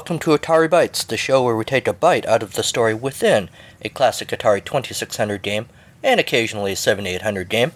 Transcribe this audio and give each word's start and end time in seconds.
Welcome 0.00 0.18
to 0.20 0.30
Atari 0.30 0.66
Bytes, 0.66 1.06
the 1.06 1.18
show 1.18 1.44
where 1.44 1.54
we 1.54 1.66
take 1.66 1.86
a 1.86 1.92
bite 1.92 2.24
out 2.24 2.42
of 2.42 2.54
the 2.54 2.62
story 2.62 2.94
within 2.94 3.50
a 3.82 3.90
classic 3.90 4.28
Atari 4.28 4.64
2600 4.64 5.42
game 5.42 5.66
and 6.02 6.18
occasionally 6.18 6.72
a 6.72 6.76
7800 6.76 7.50
game, 7.50 7.72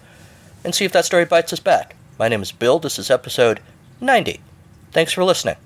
and 0.63 0.73
see 0.73 0.85
if 0.85 0.91
that 0.93 1.05
story 1.05 1.25
bites 1.25 1.53
us 1.53 1.59
back. 1.59 1.95
My 2.17 2.27
name 2.27 2.41
is 2.41 2.51
Bill, 2.51 2.79
this 2.79 2.97
is 2.97 3.11
episode 3.11 3.59
90. 4.01 4.41
Thanks 4.91 5.11
for 5.11 5.23
listening. 5.23 5.57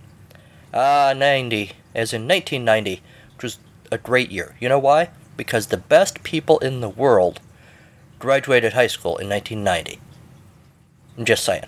Ah, 0.73 1.13
90, 1.15 1.71
as 1.95 2.11
in 2.11 2.27
1990, 2.27 3.01
which 3.35 3.43
was 3.43 3.59
a 3.89 3.97
great 3.97 4.29
year. 4.29 4.57
You 4.59 4.67
know 4.67 4.79
why? 4.79 5.11
Because 5.37 5.67
the 5.67 5.77
best 5.77 6.23
people 6.23 6.59
in 6.59 6.81
the 6.81 6.89
world 6.89 7.39
graduated 8.19 8.73
high 8.73 8.87
school 8.87 9.15
in 9.15 9.29
1990. 9.29 10.01
I'm 11.17 11.23
just 11.23 11.45
saying. 11.45 11.67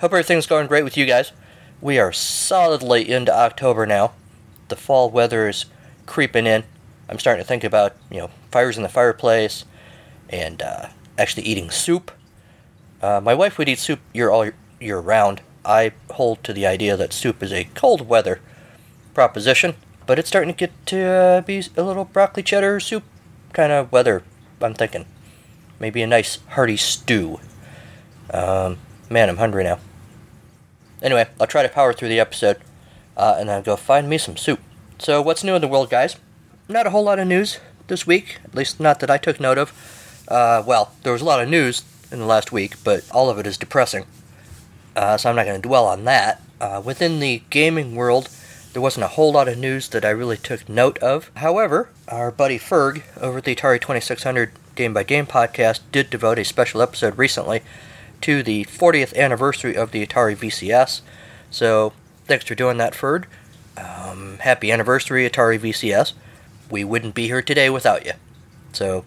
Hope 0.00 0.12
everything's 0.12 0.46
going 0.46 0.68
great 0.68 0.84
with 0.84 0.96
you 0.96 1.06
guys. 1.06 1.32
We 1.80 1.98
are 1.98 2.12
solidly 2.12 3.10
into 3.10 3.36
October 3.36 3.84
now. 3.84 4.12
The 4.68 4.76
fall 4.76 5.10
weather 5.10 5.48
is 5.48 5.66
creeping 6.06 6.46
in. 6.46 6.64
I'm 7.08 7.18
starting 7.18 7.42
to 7.42 7.46
think 7.46 7.64
about, 7.64 7.94
you 8.10 8.18
know, 8.18 8.30
fires 8.50 8.76
in 8.76 8.82
the 8.82 8.88
fireplace 8.88 9.64
and 10.30 10.62
uh, 10.62 10.88
actually 11.18 11.44
eating 11.44 11.70
soup. 11.70 12.10
Uh, 13.02 13.20
my 13.22 13.34
wife 13.34 13.58
would 13.58 13.68
eat 13.68 13.78
soup 13.78 14.00
year 14.14 14.30
all 14.30 14.50
year 14.80 14.98
round. 14.98 15.42
I 15.64 15.92
hold 16.12 16.42
to 16.44 16.52
the 16.52 16.66
idea 16.66 16.96
that 16.96 17.12
soup 17.12 17.42
is 17.42 17.52
a 17.52 17.68
cold 17.74 18.08
weather 18.08 18.40
proposition, 19.12 19.74
but 20.06 20.18
it's 20.18 20.28
starting 20.28 20.54
to 20.54 20.58
get 20.58 20.72
to 20.86 21.04
uh, 21.04 21.40
be 21.42 21.62
a 21.76 21.82
little 21.82 22.06
broccoli 22.06 22.42
cheddar 22.42 22.80
soup 22.80 23.04
kind 23.52 23.70
of 23.70 23.92
weather. 23.92 24.22
I'm 24.62 24.74
thinking 24.74 25.04
maybe 25.78 26.00
a 26.02 26.06
nice 26.06 26.38
hearty 26.50 26.78
stew. 26.78 27.38
Um, 28.32 28.78
man, 29.10 29.28
I'm 29.28 29.36
hungry 29.36 29.64
now. 29.64 29.78
Anyway, 31.02 31.26
I'll 31.40 31.46
try 31.46 31.62
to 31.62 31.68
power 31.68 31.92
through 31.92 32.08
the 32.08 32.20
episode, 32.20 32.58
uh, 33.16 33.36
and 33.38 33.48
then 33.48 33.62
go 33.62 33.76
find 33.76 34.08
me 34.08 34.18
some 34.18 34.36
soup. 34.36 34.60
So, 34.98 35.20
what's 35.20 35.44
new 35.44 35.54
in 35.54 35.60
the 35.60 35.68
world, 35.68 35.90
guys? 35.90 36.16
Not 36.68 36.86
a 36.86 36.90
whole 36.90 37.04
lot 37.04 37.18
of 37.18 37.28
news 37.28 37.60
this 37.88 38.06
week, 38.06 38.38
at 38.44 38.54
least 38.54 38.80
not 38.80 39.00
that 39.00 39.10
I 39.10 39.18
took 39.18 39.38
note 39.38 39.58
of. 39.58 40.24
Uh, 40.28 40.62
well, 40.66 40.92
there 41.02 41.12
was 41.12 41.22
a 41.22 41.26
lot 41.26 41.42
of 41.42 41.48
news 41.48 41.82
in 42.10 42.18
the 42.18 42.24
last 42.26 42.50
week, 42.52 42.82
but 42.82 43.08
all 43.10 43.30
of 43.30 43.38
it 43.38 43.46
is 43.46 43.56
depressing. 43.56 44.06
Uh, 44.94 45.16
so 45.16 45.28
I'm 45.28 45.36
not 45.36 45.46
going 45.46 45.60
to 45.60 45.68
dwell 45.68 45.86
on 45.86 46.04
that. 46.04 46.42
Uh, 46.60 46.82
within 46.84 47.20
the 47.20 47.42
gaming 47.50 47.94
world, 47.94 48.28
there 48.72 48.82
wasn't 48.82 49.04
a 49.04 49.08
whole 49.08 49.32
lot 49.32 49.48
of 49.48 49.58
news 49.58 49.88
that 49.90 50.04
I 50.04 50.10
really 50.10 50.36
took 50.36 50.68
note 50.68 50.98
of. 50.98 51.30
However, 51.36 51.90
our 52.08 52.30
buddy 52.30 52.58
Ferg 52.58 53.02
over 53.20 53.38
at 53.38 53.44
the 53.44 53.54
Atari 53.54 53.80
2600 53.80 54.52
Game 54.74 54.92
by 54.92 55.02
Game 55.02 55.26
podcast 55.26 55.80
did 55.92 56.10
devote 56.10 56.38
a 56.38 56.44
special 56.44 56.82
episode 56.82 57.18
recently 57.18 57.62
to 58.22 58.42
the 58.42 58.64
40th 58.64 59.14
anniversary 59.16 59.76
of 59.76 59.90
the 59.92 60.06
Atari 60.06 60.36
VCS. 60.36 61.00
So, 61.50 61.92
thanks 62.26 62.44
for 62.44 62.54
doing 62.54 62.76
that, 62.78 62.94
Ferg. 62.94 63.24
Um, 63.76 64.38
happy 64.40 64.72
anniversary, 64.72 65.28
Atari 65.28 65.58
VCS. 65.58 66.12
We 66.70 66.84
wouldn't 66.84 67.14
be 67.14 67.26
here 67.26 67.42
today 67.42 67.70
without 67.70 68.04
you. 68.04 68.12
So, 68.72 69.04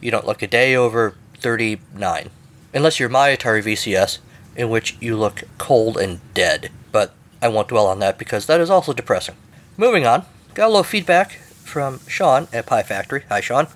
you 0.00 0.10
don't 0.10 0.26
look 0.26 0.42
a 0.42 0.46
day 0.46 0.74
over 0.76 1.14
39. 1.38 2.30
Unless 2.72 3.00
you're 3.00 3.08
my 3.08 3.34
Atari 3.34 3.62
VCS, 3.62 4.18
in 4.56 4.68
which 4.68 4.96
you 5.00 5.16
look 5.16 5.44
cold 5.58 5.96
and 5.96 6.20
dead. 6.34 6.70
But 6.92 7.14
I 7.40 7.48
won't 7.48 7.68
dwell 7.68 7.86
on 7.86 7.98
that 8.00 8.18
because 8.18 8.46
that 8.46 8.60
is 8.60 8.70
also 8.70 8.92
depressing. 8.92 9.36
Moving 9.76 10.06
on, 10.06 10.24
got 10.54 10.66
a 10.66 10.68
little 10.68 10.82
feedback 10.82 11.32
from 11.62 12.00
Sean 12.06 12.48
at 12.52 12.66
Pie 12.66 12.82
Factory. 12.82 13.24
Hi, 13.28 13.40
Sean. 13.40 13.66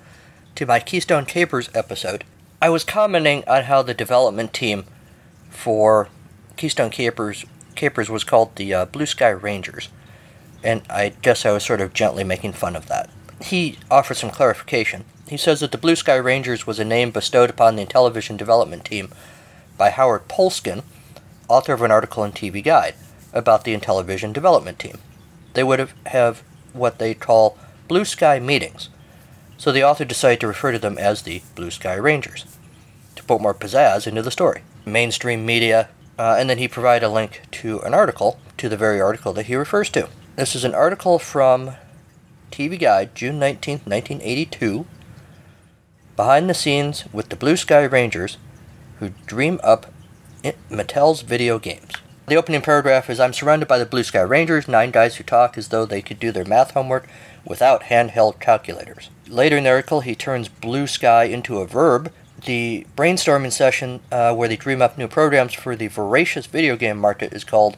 To 0.55 0.65
my 0.65 0.79
Keystone 0.79 1.25
Kapers 1.25 1.69
episode. 1.75 2.23
I 2.61 2.69
was 2.69 2.83
commenting 2.83 3.45
on 3.47 3.63
how 3.63 3.81
the 3.81 3.93
development 3.93 4.53
team 4.53 4.83
for 5.49 6.09
Keystone 6.57 6.91
Kapers 6.91 7.45
Kapers 7.75 8.09
was 8.09 8.25
called 8.25 8.57
the 8.57 8.73
uh, 8.73 8.85
Blue 8.85 9.05
Sky 9.05 9.29
Rangers, 9.29 9.87
and 10.61 10.81
I 10.89 11.13
guess 11.21 11.45
I 11.45 11.53
was 11.53 11.63
sort 11.63 11.79
of 11.79 11.93
gently 11.93 12.25
making 12.25 12.51
fun 12.51 12.75
of 12.75 12.87
that. 12.87 13.09
He 13.41 13.77
offered 13.89 14.17
some 14.17 14.31
clarification. 14.31 15.05
He 15.29 15.37
says 15.37 15.61
that 15.61 15.71
the 15.71 15.77
Blue 15.77 15.95
Sky 15.95 16.15
Rangers 16.15 16.67
was 16.67 16.79
a 16.79 16.83
name 16.83 17.11
bestowed 17.11 17.49
upon 17.49 17.77
the 17.77 17.85
Intellivision 17.85 18.35
development 18.35 18.83
team 18.83 19.13
by 19.77 19.91
Howard 19.91 20.27
Polskin, 20.27 20.83
author 21.47 21.71
of 21.71 21.81
an 21.81 21.91
article 21.91 22.25
in 22.25 22.33
TV 22.33 22.61
Guide 22.61 22.95
about 23.31 23.63
the 23.63 23.77
Intellivision 23.77 24.33
development 24.33 24.79
team. 24.79 24.97
They 25.53 25.63
would 25.63 25.79
have, 25.79 25.93
have 26.07 26.43
what 26.73 26.99
they 26.99 27.13
call 27.13 27.57
Blue 27.87 28.03
Sky 28.03 28.39
meetings 28.39 28.89
so 29.59 29.73
the 29.73 29.83
author 29.83 30.05
decided 30.05 30.39
to 30.39 30.47
refer 30.47 30.71
to 30.71 30.79
them 30.79 30.97
as 30.97 31.21
the 31.21 31.43
Blue 31.53 31.69
Sky 31.69 31.93
Rangers 31.95 32.45
to 33.15 33.23
put 33.23 33.41
more 33.41 33.53
pizzazz 33.53 34.07
into 34.07 34.21
the 34.21 34.31
story. 34.31 34.63
Mainstream 34.85 35.45
media, 35.45 35.89
uh, 36.17 36.37
and 36.39 36.49
then 36.49 36.57
he 36.57 36.67
provided 36.67 37.05
a 37.05 37.09
link 37.09 37.41
to 37.51 37.81
an 37.81 37.93
article, 37.93 38.39
to 38.57 38.69
the 38.69 38.77
very 38.77 39.01
article 39.01 39.33
that 39.33 39.47
he 39.47 39.55
refers 39.55 39.89
to. 39.89 40.07
This 40.37 40.55
is 40.55 40.63
an 40.63 40.73
article 40.73 41.19
from 41.19 41.71
TV 42.51 42.79
Guide, 42.79 43.13
June 43.13 43.37
19, 43.37 43.79
1982. 43.79 44.85
Behind 46.15 46.49
the 46.49 46.53
scenes 46.53 47.03
with 47.11 47.27
the 47.27 47.35
Blue 47.35 47.57
Sky 47.57 47.83
Rangers 47.83 48.37
who 48.99 49.09
dream 49.25 49.59
up 49.61 49.87
Mattel's 50.69 51.21
video 51.21 51.59
games. 51.59 51.91
The 52.29 52.35
opening 52.35 52.61
paragraph 52.61 53.09
is 53.09 53.19
I'm 53.19 53.33
surrounded 53.33 53.67
by 53.67 53.79
the 53.79 53.87
Blue 53.87 54.03
Sky 54.03 54.21
Rangers, 54.21 54.67
nine 54.67 54.91
guys 54.91 55.15
who 55.15 55.23
talk 55.23 55.57
as 55.57 55.69
though 55.69 55.87
they 55.87 56.03
could 56.03 56.19
do 56.19 56.31
their 56.31 56.45
math 56.45 56.75
homework 56.75 57.07
without 57.43 57.85
handheld 57.85 58.39
calculators. 58.39 59.09
Later 59.27 59.57
in 59.57 59.63
the 59.63 59.71
article, 59.71 60.01
he 60.01 60.13
turns 60.13 60.47
blue 60.47 60.85
sky 60.85 61.23
into 61.23 61.57
a 61.57 61.65
verb. 61.65 62.13
The 62.45 62.85
brainstorming 62.95 63.51
session 63.51 64.01
uh, 64.11 64.35
where 64.35 64.47
they 64.47 64.57
dream 64.57 64.79
up 64.79 64.95
new 64.95 65.07
programs 65.07 65.55
for 65.55 65.75
the 65.75 65.87
voracious 65.87 66.45
video 66.45 66.75
game 66.75 66.99
market 66.99 67.33
is 67.33 67.43
called 67.43 67.77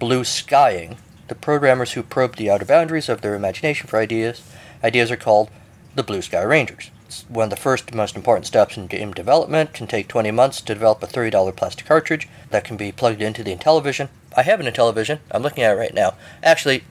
blue 0.00 0.24
skying. 0.24 0.96
The 1.28 1.36
programmers 1.36 1.92
who 1.92 2.02
probe 2.02 2.34
the 2.34 2.50
outer 2.50 2.64
boundaries 2.64 3.08
of 3.08 3.20
their 3.20 3.36
imagination 3.36 3.86
for 3.86 4.00
ideas 4.00 4.42
ideas 4.82 5.12
are 5.12 5.16
called 5.16 5.50
the 5.94 6.02
Blue 6.02 6.20
Sky 6.20 6.42
Rangers. 6.42 6.90
One 7.28 7.44
of 7.44 7.50
the 7.50 7.56
first 7.56 7.94
most 7.94 8.16
important 8.16 8.46
steps 8.46 8.76
in 8.76 8.86
game 8.86 9.12
development. 9.12 9.72
Can 9.72 9.86
take 9.86 10.08
20 10.08 10.30
months 10.30 10.60
to 10.60 10.74
develop 10.74 11.02
a 11.02 11.06
$30 11.06 11.54
plastic 11.54 11.86
cartridge 11.86 12.28
that 12.50 12.64
can 12.64 12.76
be 12.76 12.92
plugged 12.92 13.22
into 13.22 13.44
the 13.44 13.54
Intellivision. 13.54 14.08
I 14.36 14.42
have 14.42 14.58
an 14.60 14.66
Intellivision. 14.66 15.18
I'm 15.30 15.42
looking 15.42 15.62
at 15.62 15.72
it 15.72 15.78
right 15.78 15.94
now. 15.94 16.14
Actually, 16.42 16.84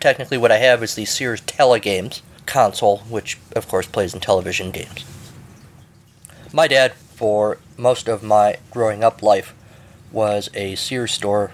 technically 0.00 0.38
what 0.38 0.52
I 0.52 0.58
have 0.58 0.82
is 0.82 0.94
the 0.94 1.04
Sears 1.04 1.40
Telegames 1.40 2.20
console, 2.46 2.98
which 3.08 3.38
of 3.54 3.68
course 3.68 3.86
plays 3.86 4.14
Intellivision 4.14 4.72
games. 4.72 5.04
My 6.52 6.68
dad, 6.68 6.92
for 6.92 7.58
most 7.76 8.08
of 8.08 8.22
my 8.22 8.58
growing 8.70 9.02
up 9.02 9.22
life, 9.22 9.54
was 10.12 10.50
a 10.54 10.74
Sears 10.74 11.12
store 11.12 11.50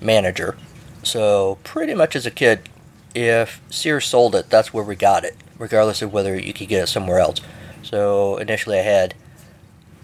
manager. 0.00 0.56
So 1.02 1.58
pretty 1.64 1.94
much 1.94 2.14
as 2.14 2.26
a 2.26 2.30
kid, 2.30 2.68
if 3.14 3.60
Sears 3.70 4.06
sold 4.06 4.34
it, 4.34 4.50
that's 4.50 4.72
where 4.72 4.84
we 4.84 4.94
got 4.94 5.24
it, 5.24 5.36
regardless 5.60 6.02
of 6.02 6.12
whether 6.12 6.36
you 6.36 6.52
could 6.52 6.68
get 6.68 6.82
it 6.82 6.86
somewhere 6.88 7.20
else. 7.20 7.40
So 7.82 8.38
initially, 8.38 8.80
I 8.80 8.82
had 8.82 9.14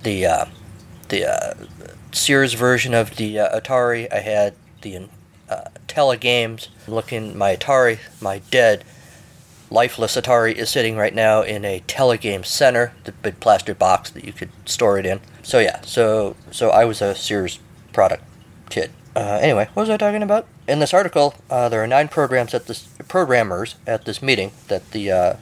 the 0.02 0.26
uh, 0.26 0.44
the 1.08 1.28
uh, 1.28 1.54
Sears 2.12 2.54
version 2.54 2.94
of 2.94 3.16
the 3.16 3.40
uh, 3.40 3.58
Atari. 3.58 4.12
I 4.12 4.20
had 4.20 4.54
the 4.82 5.08
uh, 5.48 5.64
Telegames. 5.88 6.68
Looking 6.86 7.36
my 7.36 7.56
Atari, 7.56 7.98
my 8.20 8.38
dead, 8.50 8.84
lifeless 9.70 10.16
Atari 10.16 10.54
is 10.54 10.70
sitting 10.70 10.96
right 10.96 11.14
now 11.14 11.42
in 11.42 11.64
a 11.64 11.80
Telegame 11.88 12.44
Center, 12.44 12.92
the 13.04 13.12
big 13.12 13.40
plastic 13.40 13.78
box 13.78 14.10
that 14.10 14.24
you 14.24 14.32
could 14.32 14.50
store 14.66 14.98
it 14.98 15.06
in. 15.06 15.20
So 15.42 15.58
yeah, 15.58 15.80
so 15.80 16.36
so 16.50 16.70
I 16.70 16.84
was 16.84 17.00
a 17.00 17.14
Sears 17.14 17.58
product 17.92 18.22
kid. 18.68 18.90
Uh, 19.14 19.38
anyway, 19.40 19.68
what 19.72 19.84
was 19.84 19.90
I 19.90 19.96
talking 19.96 20.22
about? 20.22 20.46
In 20.68 20.78
this 20.78 20.92
article, 20.92 21.34
uh, 21.48 21.70
there 21.70 21.82
are 21.82 21.86
nine 21.86 22.08
programs 22.08 22.52
at 22.52 22.66
this 22.66 22.86
programmers 23.08 23.76
at 23.86 24.04
this 24.04 24.20
meeting 24.20 24.50
that 24.68 24.90
the 24.90 25.10
uh, 25.10 25.36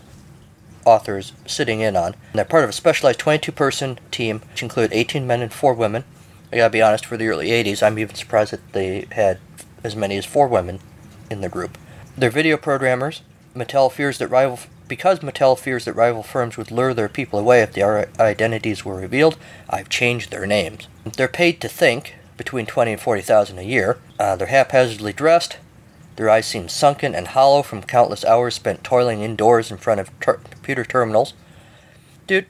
authors 0.85 1.33
sitting 1.47 1.81
in 1.81 1.97
on. 1.97 2.15
And 2.15 2.35
they're 2.35 2.45
part 2.45 2.65
of 2.65 2.71
a 2.71 2.75
specialized 2.75 3.21
22-person 3.21 3.99
team, 4.11 4.43
which 4.51 4.63
include 4.63 4.93
18 4.93 5.27
men 5.27 5.43
and 5.43 5.53
four 5.53 5.75
women. 5.75 6.05
I 6.53 6.57
gotta 6.57 6.71
be 6.71 6.83
honest, 6.83 7.07
for 7.07 7.17
the 7.17 7.29
early 7.29 7.49
80s, 7.49 7.83
I'm 7.83 7.99
even 7.99 8.15
surprised 8.15 8.53
that 8.53 8.73
they 8.73 9.07
had 9.13 9.39
as 9.83 9.97
many 9.97 10.17
as 10.17 10.25
four 10.25 10.49
women 10.49 10.81
in 11.31 11.41
the 11.41 11.49
group. 11.49 11.77
They're 12.17 12.31
video 12.31 12.57
programmers. 12.57 13.23
Mattel 13.55 13.91
fears 13.91 14.19
that 14.19 14.29
rival 14.29 14.59
because 14.87 15.21
Mattel 15.21 15.59
fears 15.59 15.85
that 15.85 15.95
rival 15.95 16.23
firms 16.23 16.57
would 16.57 16.71
lure 16.71 16.93
their 16.93 17.09
people 17.09 17.39
away 17.39 17.63
if 17.63 17.73
their 17.73 18.09
identities 18.21 18.85
were 18.85 18.97
revealed. 18.97 19.37
I've 19.71 19.89
changed 19.89 20.31
their 20.31 20.47
names. 20.47 20.89
They're 21.05 21.29
paid 21.29 21.61
to 21.63 21.69
think, 21.69 22.17
between 22.37 22.67
twenty 22.67 22.93
and 22.93 23.01
forty 23.01 23.23
thousand 23.23 23.59
a 23.59 23.63
year. 23.63 23.99
Uh, 24.19 24.37
they're 24.37 24.49
haphazardly 24.49 25.13
dressed. 25.13 25.59
Their 26.17 26.31
eyes 26.31 26.47
seem 26.47 26.69
sunken 26.69 27.15
and 27.15 27.29
hollow 27.29 27.63
from 27.63 27.83
countless 27.83 28.25
hours 28.25 28.55
spent 28.55 28.85
toiling 28.85 29.23
indoors 29.23 29.71
in 29.71 29.79
front 29.79 30.01
of 30.01 30.21
ter- 30.21 30.37
computer 30.37 30.85
terminals. 30.85 31.35
Dude, 32.27 32.47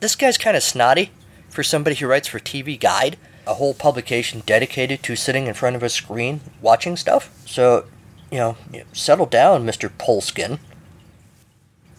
this 0.00 0.14
guy's 0.14 0.38
kind 0.38 0.56
of 0.56 0.62
snotty 0.62 1.10
for 1.48 1.62
somebody 1.62 1.96
who 1.96 2.06
writes 2.06 2.28
for 2.28 2.38
TV 2.38 2.78
Guide, 2.78 3.16
a 3.46 3.54
whole 3.54 3.74
publication 3.74 4.42
dedicated 4.44 5.02
to 5.02 5.16
sitting 5.16 5.46
in 5.46 5.54
front 5.54 5.76
of 5.76 5.82
a 5.82 5.88
screen 5.88 6.40
watching 6.60 6.96
stuff. 6.96 7.30
So, 7.46 7.86
you 8.30 8.38
know, 8.38 8.56
settle 8.92 9.26
down, 9.26 9.66
Mr. 9.66 9.90
Polskin. 9.96 10.58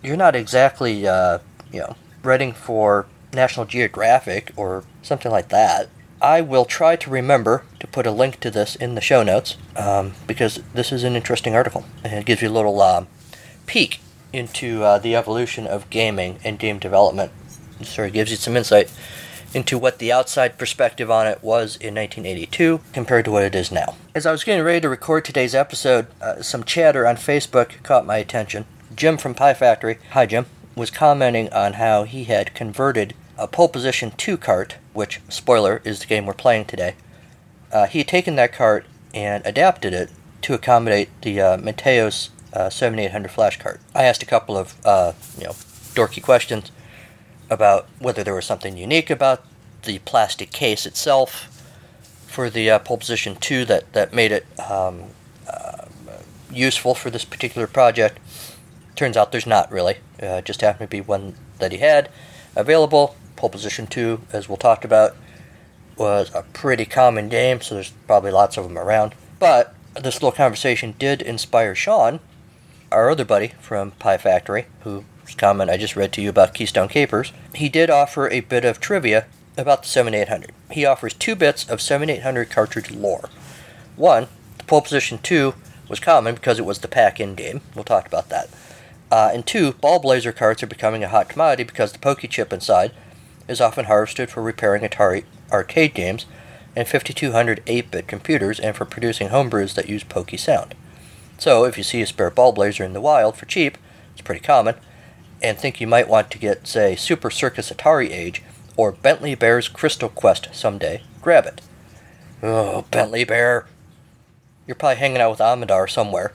You're 0.03 0.17
not 0.17 0.35
exactly, 0.35 1.07
uh, 1.07 1.39
you 1.71 1.81
know, 1.81 1.95
writing 2.23 2.53
for 2.53 3.07
National 3.33 3.65
Geographic 3.65 4.51
or 4.55 4.83
something 5.01 5.31
like 5.31 5.49
that. 5.49 5.89
I 6.21 6.41
will 6.41 6.65
try 6.65 6.95
to 6.95 7.09
remember 7.09 7.63
to 7.79 7.87
put 7.87 8.05
a 8.05 8.11
link 8.11 8.39
to 8.41 8.51
this 8.51 8.75
in 8.75 8.95
the 8.95 9.01
show 9.01 9.23
notes 9.23 9.57
um, 9.75 10.13
because 10.27 10.61
this 10.73 10.91
is 10.91 11.03
an 11.03 11.15
interesting 11.15 11.55
article. 11.55 11.83
And 12.03 12.13
it 12.13 12.25
gives 12.25 12.41
you 12.41 12.49
a 12.49 12.51
little 12.51 12.79
uh, 12.79 13.05
peek 13.65 13.99
into 14.31 14.83
uh, 14.83 14.99
the 14.99 15.15
evolution 15.15 15.65
of 15.65 15.89
gaming 15.89 16.39
and 16.43 16.59
game 16.59 16.79
development. 16.79 17.31
It 17.79 17.87
sort 17.87 18.09
of 18.09 18.13
gives 18.13 18.29
you 18.29 18.37
some 18.37 18.55
insight 18.55 18.91
into 19.53 19.77
what 19.77 19.97
the 19.99 20.11
outside 20.11 20.57
perspective 20.57 21.11
on 21.11 21.27
it 21.27 21.43
was 21.43 21.75
in 21.75 21.95
1982 21.95 22.79
compared 22.93 23.25
to 23.25 23.31
what 23.31 23.43
it 23.43 23.55
is 23.55 23.71
now. 23.71 23.95
As 24.15 24.25
I 24.25 24.31
was 24.31 24.43
getting 24.43 24.63
ready 24.63 24.81
to 24.81 24.89
record 24.89 25.25
today's 25.25 25.55
episode, 25.55 26.07
uh, 26.21 26.41
some 26.41 26.63
chatter 26.63 27.05
on 27.05 27.15
Facebook 27.15 27.81
caught 27.83 28.05
my 28.05 28.17
attention. 28.17 28.65
Jim 28.95 29.17
from 29.17 29.33
Pie 29.33 29.55
Factory, 29.55 29.97
hi 30.11 30.25
Jim, 30.25 30.45
was 30.75 30.89
commenting 30.89 31.51
on 31.51 31.73
how 31.73 32.03
he 32.03 32.25
had 32.25 32.53
converted 32.53 33.13
a 33.41 33.47
pole 33.47 33.67
position 33.67 34.11
2 34.11 34.37
cart, 34.37 34.75
which, 34.93 35.19
spoiler, 35.27 35.81
is 35.83 35.99
the 35.99 36.05
game 36.05 36.25
we're 36.25 36.33
playing 36.33 36.65
today. 36.65 36.95
Uh, 37.71 37.87
he 37.87 37.99
had 37.99 38.07
taken 38.07 38.35
that 38.35 38.53
cart 38.53 38.85
and 39.13 39.43
adapted 39.45 39.93
it 39.93 40.11
to 40.43 40.53
accommodate 40.53 41.09
the 41.21 41.41
uh, 41.41 41.57
Mateos 41.57 42.29
uh, 42.53 42.69
7800 42.69 43.29
flash 43.31 43.57
cart. 43.57 43.81
I 43.95 44.03
asked 44.03 44.21
a 44.21 44.27
couple 44.27 44.57
of, 44.57 44.75
uh, 44.85 45.13
you 45.37 45.45
know, 45.45 45.53
dorky 45.93 46.21
questions 46.21 46.71
about 47.49 47.87
whether 47.99 48.23
there 48.23 48.35
was 48.35 48.45
something 48.45 48.77
unique 48.77 49.09
about 49.09 49.43
the 49.83 49.99
plastic 49.99 50.51
case 50.51 50.85
itself 50.85 51.47
for 52.27 52.49
the 52.49 52.69
uh, 52.69 52.79
pole 52.79 52.97
position 52.97 53.35
2 53.35 53.65
that, 53.65 53.91
that 53.93 54.13
made 54.13 54.31
it 54.31 54.45
um, 54.59 55.05
uh, 55.51 55.85
useful 56.51 56.93
for 56.93 57.09
this 57.09 57.25
particular 57.25 57.67
project. 57.67 58.19
Turns 58.95 59.17
out 59.17 59.31
there's 59.31 59.47
not 59.47 59.71
really. 59.71 59.97
Just 60.45 60.61
happened 60.61 60.91
to 60.91 60.95
be 60.95 61.01
one 61.01 61.33
that 61.57 61.71
he 61.71 61.79
had 61.79 62.09
available. 62.55 63.15
Pole 63.41 63.49
Position 63.49 63.87
2, 63.87 64.21
as 64.31 64.47
we'll 64.47 64.55
talk 64.55 64.85
about, 64.85 65.17
was 65.97 66.29
a 66.35 66.43
pretty 66.53 66.85
common 66.85 67.27
game, 67.27 67.59
so 67.59 67.73
there's 67.73 67.89
probably 68.05 68.29
lots 68.29 68.55
of 68.55 68.65
them 68.65 68.77
around. 68.77 69.15
But 69.39 69.73
this 69.95 70.17
little 70.17 70.31
conversation 70.31 70.93
did 70.99 71.23
inspire 71.23 71.73
Sean, 71.73 72.19
our 72.91 73.09
other 73.09 73.25
buddy 73.25 73.53
from 73.59 73.91
Pie 73.93 74.19
Factory, 74.19 74.67
whose 74.81 75.03
comment 75.37 75.71
I 75.71 75.77
just 75.77 75.95
read 75.95 76.13
to 76.13 76.21
you 76.21 76.29
about 76.29 76.53
Keystone 76.53 76.87
Kapers. 76.87 77.31
He 77.55 77.67
did 77.67 77.89
offer 77.89 78.29
a 78.29 78.41
bit 78.41 78.63
of 78.63 78.79
trivia 78.79 79.25
about 79.57 79.81
the 79.81 79.89
7800. 79.89 80.51
He 80.69 80.85
offers 80.85 81.15
two 81.15 81.35
bits 81.35 81.67
of 81.67 81.81
7800 81.81 82.51
cartridge 82.51 82.91
lore. 82.91 83.27
One, 83.95 84.27
the 84.59 84.65
Pole 84.65 84.81
Position 84.81 85.17
2 85.17 85.55
was 85.89 85.99
common 85.99 86.35
because 86.35 86.59
it 86.59 86.65
was 86.65 86.77
the 86.79 86.87
pack-in 86.87 87.33
game. 87.33 87.61
We'll 87.73 87.85
talk 87.85 88.05
about 88.05 88.29
that. 88.29 88.49
Uh, 89.09 89.31
and 89.33 89.47
two, 89.47 89.73
Ballblazer 89.73 90.35
carts 90.35 90.61
are 90.61 90.67
becoming 90.67 91.03
a 91.03 91.09
hot 91.09 91.27
commodity 91.27 91.63
because 91.63 91.91
the 91.91 91.97
pokey 91.97 92.27
chip 92.27 92.53
inside 92.53 92.91
is 93.47 93.61
often 93.61 93.85
harvested 93.85 94.29
for 94.29 94.41
repairing 94.41 94.83
Atari 94.83 95.23
arcade 95.51 95.93
games 95.93 96.25
and 96.75 96.87
5200 96.87 97.65
8-bit 97.65 98.07
computers 98.07 98.59
and 98.59 98.75
for 98.75 98.85
producing 98.85 99.29
homebrews 99.29 99.75
that 99.75 99.89
use 99.89 100.03
pokey 100.03 100.37
sound. 100.37 100.75
So 101.37 101.65
if 101.65 101.77
you 101.77 101.83
see 101.83 102.01
a 102.01 102.05
spare 102.05 102.31
Ballblazer 102.31 102.85
in 102.85 102.93
the 102.93 103.01
wild 103.01 103.35
for 103.35 103.45
cheap, 103.45 103.77
it's 104.13 104.21
pretty 104.21 104.41
common, 104.41 104.75
and 105.41 105.57
think 105.57 105.81
you 105.81 105.87
might 105.87 106.07
want 106.07 106.29
to 106.31 106.37
get, 106.37 106.67
say, 106.67 106.95
Super 106.95 107.31
Circus 107.31 107.71
Atari 107.71 108.11
Age 108.11 108.43
or 108.77 108.91
Bentley 108.91 109.35
Bear's 109.35 109.67
Crystal 109.67 110.09
Quest 110.09 110.49
someday, 110.53 111.03
grab 111.21 111.45
it. 111.45 111.61
Oh, 112.43 112.85
Bentley 112.91 113.23
Bear. 113.23 113.65
You're 114.67 114.75
probably 114.75 114.97
hanging 114.97 115.19
out 115.19 115.31
with 115.31 115.39
Amidar 115.39 115.89
somewhere 115.89 116.33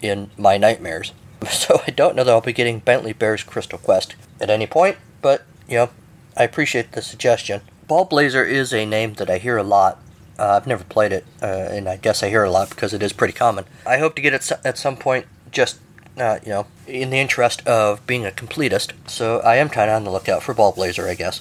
in 0.00 0.30
my 0.36 0.56
nightmares. 0.58 1.12
So 1.50 1.80
I 1.86 1.90
don't 1.90 2.16
know 2.16 2.24
that 2.24 2.32
I'll 2.32 2.40
be 2.40 2.52
getting 2.52 2.80
Bentley 2.80 3.12
Bear's 3.12 3.44
Crystal 3.44 3.78
Quest 3.78 4.16
at 4.40 4.50
any 4.50 4.66
point, 4.66 4.96
but, 5.22 5.44
you 5.68 5.76
know, 5.76 5.90
I 6.36 6.44
appreciate 6.44 6.92
the 6.92 7.02
suggestion. 7.02 7.62
Ballblazer 7.88 8.46
is 8.46 8.72
a 8.72 8.84
name 8.84 9.14
that 9.14 9.30
I 9.30 9.38
hear 9.38 9.56
a 9.56 9.62
lot. 9.62 9.98
Uh, 10.38 10.58
I've 10.60 10.66
never 10.66 10.84
played 10.84 11.12
it, 11.12 11.24
uh, 11.42 11.46
and 11.46 11.88
I 11.88 11.96
guess 11.96 12.22
I 12.22 12.28
hear 12.28 12.44
a 12.44 12.50
lot 12.50 12.68
because 12.68 12.92
it 12.92 13.02
is 13.02 13.12
pretty 13.12 13.32
common. 13.32 13.64
I 13.86 13.98
hope 13.98 14.14
to 14.16 14.22
get 14.22 14.34
it 14.34 14.52
at 14.64 14.76
some 14.76 14.96
point, 14.96 15.26
just 15.50 15.78
uh, 16.18 16.38
you 16.42 16.50
know, 16.50 16.66
in 16.86 17.10
the 17.10 17.18
interest 17.18 17.66
of 17.66 18.06
being 18.06 18.26
a 18.26 18.30
completist. 18.30 18.92
So 19.08 19.40
I 19.40 19.56
am 19.56 19.70
kind 19.70 19.90
of 19.90 19.96
on 19.96 20.04
the 20.04 20.10
lookout 20.10 20.42
for 20.42 20.54
Ballblazer, 20.54 21.08
I 21.08 21.14
guess. 21.14 21.40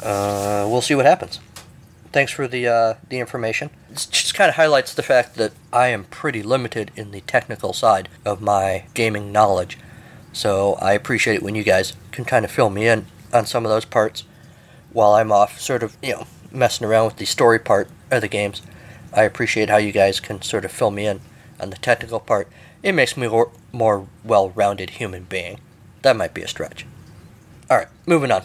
Uh, 0.00 0.66
we'll 0.68 0.82
see 0.82 0.94
what 0.94 1.04
happens. 1.04 1.40
Thanks 2.12 2.30
for 2.30 2.46
the 2.46 2.68
uh, 2.68 2.94
the 3.08 3.18
information. 3.18 3.70
It 3.90 4.06
just 4.10 4.34
kind 4.34 4.48
of 4.48 4.56
highlights 4.56 4.94
the 4.94 5.02
fact 5.02 5.34
that 5.36 5.52
I 5.72 5.88
am 5.88 6.04
pretty 6.04 6.42
limited 6.42 6.92
in 6.94 7.10
the 7.10 7.22
technical 7.22 7.72
side 7.72 8.08
of 8.24 8.40
my 8.40 8.84
gaming 8.94 9.32
knowledge. 9.32 9.78
So 10.32 10.74
I 10.74 10.92
appreciate 10.92 11.36
it 11.36 11.42
when 11.42 11.54
you 11.54 11.64
guys 11.64 11.94
can 12.12 12.24
kind 12.24 12.44
of 12.44 12.50
fill 12.50 12.70
me 12.70 12.86
in 12.86 13.06
on 13.32 13.46
some 13.46 13.64
of 13.64 13.70
those 13.70 13.84
parts 13.84 14.24
while 14.92 15.14
I'm 15.14 15.32
off, 15.32 15.60
sort 15.60 15.82
of, 15.82 15.96
you 16.02 16.12
know, 16.12 16.26
messing 16.50 16.86
around 16.86 17.06
with 17.06 17.16
the 17.16 17.24
story 17.24 17.58
part 17.58 17.88
of 18.10 18.20
the 18.20 18.28
games. 18.28 18.62
I 19.12 19.22
appreciate 19.22 19.70
how 19.70 19.76
you 19.78 19.92
guys 19.92 20.20
can 20.20 20.42
sort 20.42 20.64
of 20.64 20.72
fill 20.72 20.90
me 20.90 21.06
in 21.06 21.20
on 21.60 21.70
the 21.70 21.76
technical 21.76 22.20
part. 22.20 22.48
It 22.82 22.92
makes 22.92 23.16
me 23.16 23.26
a 23.26 23.44
more 23.72 24.06
well 24.24 24.50
rounded 24.50 24.90
human 24.90 25.24
being. 25.24 25.60
That 26.02 26.16
might 26.16 26.34
be 26.34 26.42
a 26.42 26.48
stretch. 26.48 26.86
Alright, 27.70 27.88
moving 28.06 28.30
on. 28.30 28.42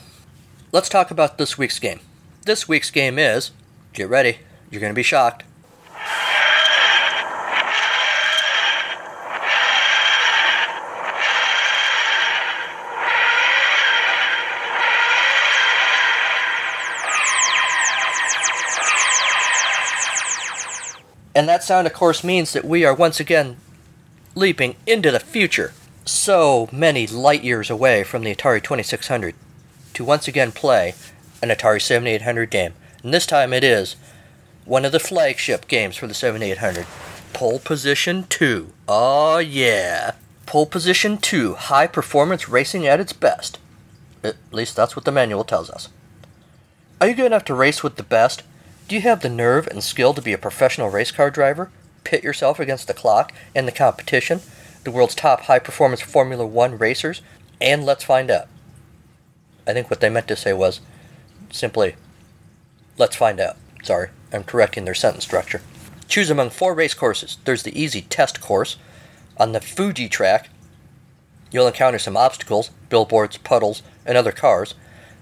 Let's 0.72 0.90
talk 0.90 1.12
about 1.12 1.38
this 1.38 1.58
week's 1.58 1.80
game. 1.80 2.00
This 2.46 2.68
week's 2.68 2.92
game 2.92 3.18
is 3.18 3.52
get 3.94 4.10
ready, 4.10 4.40
you're 4.70 4.82
going 4.82 4.94
to 4.94 4.96
be 4.96 5.04
shocked. 5.04 5.44
And 21.38 21.48
that 21.48 21.64
sound, 21.64 21.86
of 21.86 21.94
course, 21.94 22.24
means 22.24 22.52
that 22.54 22.66
we 22.66 22.84
are 22.84 22.96
once 22.96 23.20
again 23.20 23.58
leaping 24.34 24.76
into 24.88 25.12
the 25.12 25.20
future, 25.20 25.72
so 26.04 26.68
many 26.72 27.06
light 27.06 27.44
years 27.44 27.70
away 27.70 28.04
from 28.04 28.24
the 28.24 28.34
Atari 28.34 28.64
2600, 28.64 29.36
to 29.94 30.04
once 30.04 30.28
again 30.28 30.52
play 30.52 30.96
an 31.44 31.50
Atari 31.50 31.80
7800 31.80 32.50
game. 32.50 32.74
And 33.04 33.14
this 33.14 33.28
time 33.28 33.54
it 33.54 33.64
is 33.64 33.98
one 34.66 34.84
of 34.84 34.92
the 34.92 35.00
flagship 35.00 35.68
games 35.68 35.96
for 35.96 36.08
the 36.08 36.16
7800 36.16 36.88
Pole 37.34 37.60
Position 37.60 38.26
2. 38.30 38.74
Oh, 38.88 39.38
yeah. 39.38 40.14
Pole 40.48 40.66
Position 40.66 41.20
2, 41.20 41.54
high 41.54 41.86
performance 41.86 42.50
racing 42.50 42.88
at 42.88 43.00
its 43.00 43.14
best. 43.14 43.60
At 44.24 44.38
least 44.52 44.76
that's 44.76 44.96
what 44.96 45.06
the 45.06 45.12
manual 45.12 45.44
tells 45.44 45.70
us. 45.70 45.90
Are 47.00 47.08
you 47.08 47.14
good 47.14 47.28
enough 47.28 47.46
to 47.46 47.54
race 47.54 47.84
with 47.84 47.98
the 47.98 48.02
best? 48.02 48.42
Do 48.88 48.96
you 48.96 49.02
have 49.02 49.20
the 49.20 49.30
nerve 49.30 49.68
and 49.68 49.84
skill 49.84 50.14
to 50.14 50.22
be 50.22 50.32
a 50.32 50.38
professional 50.38 50.90
race 50.90 51.12
car 51.12 51.30
driver? 51.30 51.70
Pit 52.06 52.24
yourself 52.24 52.58
against 52.58 52.88
the 52.88 52.94
clock 52.94 53.34
and 53.54 53.68
the 53.68 53.74
competition, 53.74 54.40
the 54.86 54.92
world's 54.92 55.14
top 55.14 55.42
high 55.42 55.60
performance 55.60 56.00
Formula 56.00 56.46
One 56.46 56.78
racers, 56.78 57.22
and 57.60 57.86
let's 57.86 58.06
find 58.06 58.32
out. 58.32 58.48
I 59.68 59.74
think 59.74 59.90
what 59.90 60.00
they 60.00 60.10
meant 60.10 60.30
to 60.30 60.38
say 60.38 60.54
was 60.54 60.80
simply, 61.52 61.98
let's 62.98 63.18
find 63.18 63.42
out. 63.42 63.58
Sorry, 63.84 64.10
I'm 64.32 64.46
correcting 64.46 64.86
their 64.86 64.94
sentence 64.94 65.26
structure. 65.26 65.62
Choose 66.08 66.30
among 66.30 66.52
four 66.52 66.74
race 66.74 66.94
courses. 66.94 67.40
There's 67.44 67.64
the 67.64 67.78
easy 67.78 68.04
test 68.04 68.40
course. 68.40 68.78
On 69.36 69.52
the 69.52 69.60
Fuji 69.60 70.08
track, 70.08 70.48
you'll 71.52 71.68
encounter 71.68 72.00
some 72.00 72.16
obstacles, 72.16 72.72
billboards, 72.88 73.36
puddles, 73.36 73.84
and 74.06 74.18
other 74.18 74.32
cars. 74.32 74.76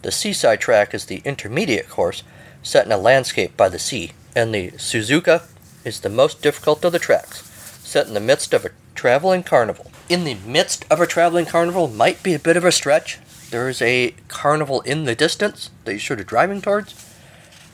The 0.04 0.12
seaside 0.12 0.62
track 0.62 0.94
is 0.94 1.06
the 1.06 1.24
intermediate 1.26 1.90
course 1.90 2.22
set 2.66 2.86
in 2.86 2.92
a 2.92 2.98
landscape 2.98 3.56
by 3.56 3.70
the 3.70 3.80
sea, 3.80 4.12
and 4.36 4.54
the 4.54 4.72
Suzuka 4.72 5.44
is 5.86 6.00
the 6.00 6.10
most 6.10 6.42
difficult 6.42 6.84
of 6.84 6.92
the 6.92 7.00
tracks, 7.00 7.44
set 7.84 8.08
in 8.08 8.16
the 8.16 8.20
midst 8.20 8.54
of 8.54 8.66
a 8.66 8.72
traveling 8.96 9.44
carnival. 9.44 9.92
In 10.10 10.24
the 10.24 10.34
midst 10.34 10.84
of 10.90 11.00
a 11.00 11.06
traveling 11.06 11.46
carnival 11.46 11.88
might 11.88 12.24
be 12.24 12.34
a 12.34 12.40
bit 12.40 12.58
of 12.58 12.66
a 12.66 12.72
stretch. 12.72 13.20
There 13.52 13.70
is 13.70 13.82
a 13.82 14.16
carnival 14.28 14.82
in 14.82 15.06
the 15.06 15.16
distance 15.16 15.70
that 15.84 15.94
you're 15.94 16.00
sort 16.00 16.20
of 16.20 16.26
driving 16.26 16.62
towards. 16.62 17.16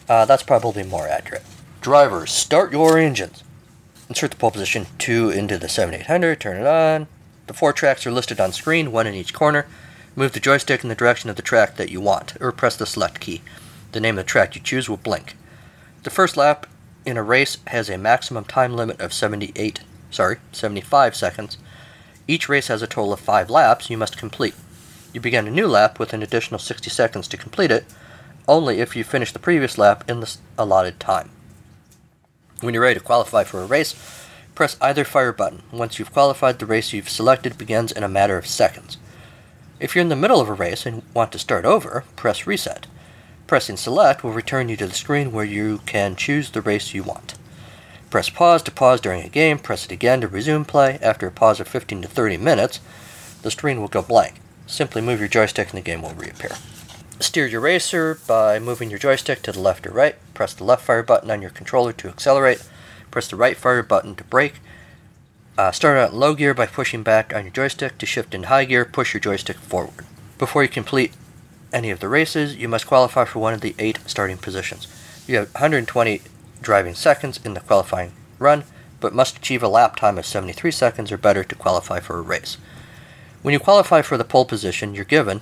Uh, 0.10 0.26
that's 0.26 0.44
probably 0.44 0.84
more 0.84 1.08
accurate. 1.08 1.44
Drivers, 1.80 2.32
start 2.32 2.74
your 2.74 2.98
engines. 2.98 3.44
Insert 4.10 4.32
the 4.32 4.38
pole 4.38 4.52
position 4.52 4.88
2 5.00 5.30
into 5.30 5.58
the 5.58 5.70
7800, 5.70 6.40
turn 6.40 6.62
it 6.62 6.68
on. 6.68 7.08
The 7.48 7.54
four 7.54 7.72
tracks 7.72 8.06
are 8.06 8.12
listed 8.12 8.42
on 8.42 8.52
screen, 8.52 8.92
one 8.92 9.08
in 9.08 9.14
each 9.14 9.34
corner. 9.34 9.68
Move 10.18 10.34
the 10.34 10.42
joystick 10.42 10.84
in 10.84 10.90
the 10.90 10.96
direction 10.96 11.30
of 11.30 11.38
the 11.38 11.42
track 11.42 11.78
that 11.78 11.90
you 11.90 12.02
want, 12.02 12.34
or 12.42 12.52
press 12.52 12.76
the 12.76 12.86
select 12.86 13.22
key. 13.22 13.42
The 13.92 14.00
name 14.00 14.18
of 14.18 14.26
the 14.26 14.30
track 14.30 14.56
you 14.56 14.62
choose 14.62 14.90
will 14.90 14.98
blink. 14.98 15.36
The 16.04 16.10
first 16.10 16.38
lap 16.38 16.66
in 17.06 17.18
a 17.18 17.24
race 17.24 17.58
has 17.68 17.90
a 17.90 17.98
maximum 17.98 18.46
time 18.46 18.74
limit 18.74 19.00
of 19.00 19.14
78, 19.14 19.82
sorry, 20.10 20.38
75 20.52 21.16
seconds. 21.16 21.58
Each 22.28 22.48
race 22.48 22.68
has 22.68 22.82
a 22.82 22.88
total 22.88 23.14
of 23.14 23.20
5 23.20 23.50
laps 23.50 23.90
you 23.90 23.98
must 23.98 24.18
complete. 24.18 24.56
You 25.14 25.20
begin 25.20 25.48
a 25.48 25.52
new 25.52 25.68
lap 25.68 26.00
with 26.00 26.14
an 26.14 26.24
additional 26.24 26.60
60 26.60 26.90
seconds 26.90 27.28
to 27.28 27.38
complete 27.38 27.72
it, 27.72 27.86
only 28.48 28.80
if 28.80 28.96
you 28.96 29.04
finish 29.04 29.34
the 29.34 29.40
previous 29.40 29.78
lap 29.78 30.10
in 30.10 30.22
the 30.22 30.38
allotted 30.58 31.00
time. 31.00 31.32
When 32.62 32.74
you're 32.74 32.84
ready 32.84 33.00
to 33.00 33.06
qualify 33.06 33.44
for 33.44 33.62
a 33.62 33.66
race, 33.66 33.96
press 34.56 34.78
either 34.80 35.04
fire 35.04 35.34
button. 35.34 35.64
Once 35.72 36.00
you've 36.00 36.14
qualified, 36.14 36.60
the 36.60 36.66
race 36.66 36.94
you've 36.94 37.10
selected 37.10 37.58
begins 37.58 37.92
in 37.92 38.04
a 38.04 38.10
matter 38.10 38.38
of 38.38 38.48
seconds. 38.48 38.98
If 39.80 39.96
you're 39.96 40.04
in 40.04 40.10
the 40.10 40.16
middle 40.16 40.40
of 40.40 40.48
a 40.48 40.54
race 40.54 40.86
and 40.86 41.02
want 41.14 41.32
to 41.32 41.40
start 41.40 41.66
over, 41.66 42.06
press 42.16 42.46
reset. 42.46 42.88
Pressing 43.52 43.76
select 43.76 44.24
will 44.24 44.32
return 44.32 44.70
you 44.70 44.78
to 44.78 44.88
the 44.88 44.94
screen 44.94 45.34
where 45.34 45.44
you 45.44 45.82
can 45.86 46.16
choose 46.16 46.50
the 46.50 46.62
race 46.62 46.94
you 46.94 47.04
want. 47.04 47.34
Press 48.10 48.30
pause 48.30 48.64
to 48.64 48.72
pause 48.72 49.02
during 49.02 49.26
a 49.26 49.28
game, 49.28 49.60
press 49.60 49.84
it 49.84 49.92
again 49.92 50.22
to 50.22 50.30
resume 50.30 50.64
play. 50.64 50.98
After 51.02 51.28
a 51.28 51.32
pause 51.32 51.60
of 51.60 51.68
15 51.68 52.04
to 52.04 52.08
30 52.08 52.38
minutes, 52.38 52.80
the 53.42 53.52
screen 53.52 53.82
will 53.82 53.90
go 53.90 54.02
blank. 54.02 54.36
Simply 54.68 55.02
move 55.02 55.20
your 55.20 55.28
joystick 55.28 55.72
and 55.72 55.78
the 55.78 55.82
game 55.82 56.02
will 56.02 56.14
reappear. 56.14 56.52
Steer 57.20 57.46
your 57.46 57.60
racer 57.60 58.18
by 58.26 58.58
moving 58.58 58.90
your 58.90 59.00
joystick 59.00 59.42
to 59.42 59.52
the 59.52 59.60
left 59.60 59.86
or 59.86 59.92
right. 59.92 60.16
Press 60.34 60.54
the 60.54 60.64
left 60.64 60.86
fire 60.86 61.04
button 61.04 61.30
on 61.30 61.42
your 61.42 61.52
controller 61.52 61.92
to 61.92 62.08
accelerate. 62.08 62.66
Press 63.12 63.28
the 63.28 63.36
right 63.36 63.58
fire 63.58 63.84
button 63.84 64.16
to 64.16 64.24
brake. 64.24 64.62
Uh, 65.58 65.74
start 65.74 65.98
out 65.98 66.14
in 66.14 66.18
low 66.18 66.36
gear 66.36 66.54
by 66.54 66.68
pushing 66.68 67.04
back 67.04 67.36
on 67.36 67.44
your 67.44 67.52
joystick. 67.52 67.98
To 67.98 68.06
shift 68.06 68.34
in 68.34 68.44
high 68.44 68.64
gear, 68.64 68.86
push 68.86 69.14
your 69.14 69.20
joystick 69.20 69.58
forward. 69.58 70.06
Before 70.38 70.64
you 70.64 70.70
complete 70.70 71.12
any 71.74 71.90
of 71.90 72.00
the 72.00 72.10
races, 72.10 72.56
you 72.56 72.68
must 72.68 72.88
qualify 72.88 73.26
for 73.26 73.40
one 73.40 73.54
of 73.54 73.62
the 73.62 73.76
eight 73.80 74.00
starting 74.06 74.38
positions. 74.38 74.88
You 75.28 75.38
have 75.38 75.54
120 75.54 76.22
driving 76.62 76.96
seconds 76.96 77.40
in 77.44 77.54
the 77.54 77.60
qualifying 77.60 78.12
run, 78.40 78.64
but 79.00 79.14
must 79.14 79.38
achieve 79.38 79.64
a 79.64 79.68
lap 79.68 79.96
time 79.96 80.18
of 80.18 80.26
73 80.26 80.72
seconds 80.72 81.12
or 81.12 81.18
better 81.18 81.44
to 81.44 81.56
qualify 81.56 82.00
for 82.00 82.18
a 82.18 82.22
race. 82.22 82.58
When 83.42 83.54
you 83.54 83.60
qualify 83.60 84.02
for 84.02 84.18
the 84.18 84.24
pole 84.24 84.46
position, 84.46 84.94
you're 84.94 85.06
given 85.06 85.42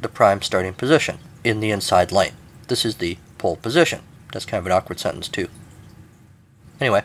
the 0.00 0.08
prime 0.08 0.42
starting 0.42 0.74
position 0.74 1.18
in 1.44 1.60
the 1.60 1.70
inside 1.70 2.12
lane. 2.12 2.34
This 2.68 2.84
is 2.84 2.96
the 2.96 3.18
pole 3.38 3.56
position. 3.56 4.00
That's 4.32 4.44
kind 4.44 4.60
of 4.60 4.66
an 4.66 4.72
awkward 4.72 5.00
sentence, 5.00 5.28
too. 5.28 5.48
Anyway, 6.80 7.02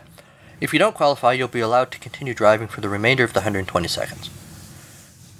if 0.60 0.72
you 0.72 0.78
don't 0.78 0.94
qualify, 0.94 1.32
you'll 1.32 1.48
be 1.48 1.60
allowed 1.60 1.90
to 1.92 1.98
continue 1.98 2.34
driving 2.34 2.68
for 2.68 2.80
the 2.80 2.88
remainder 2.88 3.24
of 3.24 3.32
the 3.32 3.40
120 3.40 3.88
seconds. 3.88 4.30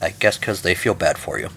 I 0.01 0.11
guess 0.11 0.37
because 0.37 0.63
they 0.63 0.75
feel 0.75 0.95
bad 0.95 1.17
for 1.19 1.39
you. 1.39 1.49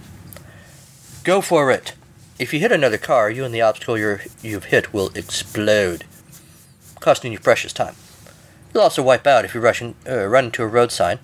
Go 1.25 1.41
for 1.41 1.69
it! 1.69 1.93
If 2.39 2.53
you 2.53 2.61
hit 2.61 2.71
another 2.71 2.97
car, 2.97 3.29
you 3.29 3.43
and 3.43 3.53
the 3.53 3.61
obstacle 3.61 3.97
you 3.97 4.19
you've 4.41 4.65
hit 4.65 4.93
will 4.93 5.09
explode, 5.15 6.05
costing 7.01 7.33
you 7.33 7.39
precious 7.39 7.73
time. 7.73 7.95
You'll 8.73 8.83
also 8.83 9.03
wipe 9.03 9.27
out 9.27 9.43
if 9.43 9.53
you 9.53 9.59
rush 9.59 9.81
in, 9.81 9.95
uh, 10.07 10.27
run 10.27 10.45
into 10.45 10.63
a 10.63 10.67
road 10.67 10.93
sign. 10.93 11.19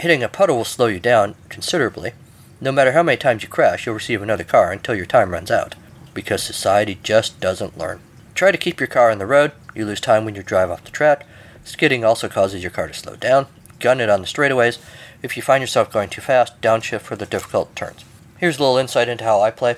Hitting 0.00 0.24
a 0.24 0.28
puddle 0.28 0.56
will 0.56 0.64
slow 0.64 0.86
you 0.86 0.98
down 0.98 1.36
considerably. 1.48 2.12
No 2.60 2.72
matter 2.72 2.92
how 2.92 3.04
many 3.04 3.16
times 3.16 3.44
you 3.44 3.48
crash, 3.48 3.86
you'll 3.86 3.94
receive 3.94 4.22
another 4.22 4.42
car 4.42 4.72
until 4.72 4.96
your 4.96 5.06
time 5.06 5.30
runs 5.30 5.52
out, 5.52 5.76
because 6.12 6.42
society 6.42 6.98
just 7.04 7.38
doesn't 7.38 7.78
learn. 7.78 8.00
Try 8.34 8.50
to 8.50 8.58
keep 8.58 8.80
your 8.80 8.88
car 8.88 9.12
on 9.12 9.18
the 9.18 9.26
road. 9.26 9.52
You 9.72 9.86
lose 9.86 10.00
time 10.00 10.24
when 10.24 10.34
you 10.34 10.42
drive 10.42 10.70
off 10.70 10.84
the 10.84 10.90
track. 10.90 11.24
Skidding 11.64 12.04
also 12.04 12.28
causes 12.28 12.60
your 12.60 12.72
car 12.72 12.88
to 12.88 12.94
slow 12.94 13.14
down. 13.14 13.46
Gun 13.78 14.00
it 14.00 14.10
on 14.10 14.20
the 14.20 14.26
straightaways. 14.26 14.78
If 15.22 15.36
you 15.36 15.44
find 15.44 15.62
yourself 15.62 15.92
going 15.92 16.08
too 16.08 16.22
fast, 16.22 16.60
downshift 16.60 17.02
for 17.02 17.14
the 17.14 17.26
difficult 17.26 17.76
turns. 17.76 18.04
Here's 18.38 18.58
a 18.58 18.60
little 18.60 18.76
insight 18.76 19.08
into 19.08 19.24
how 19.24 19.40
I 19.40 19.50
play. 19.50 19.76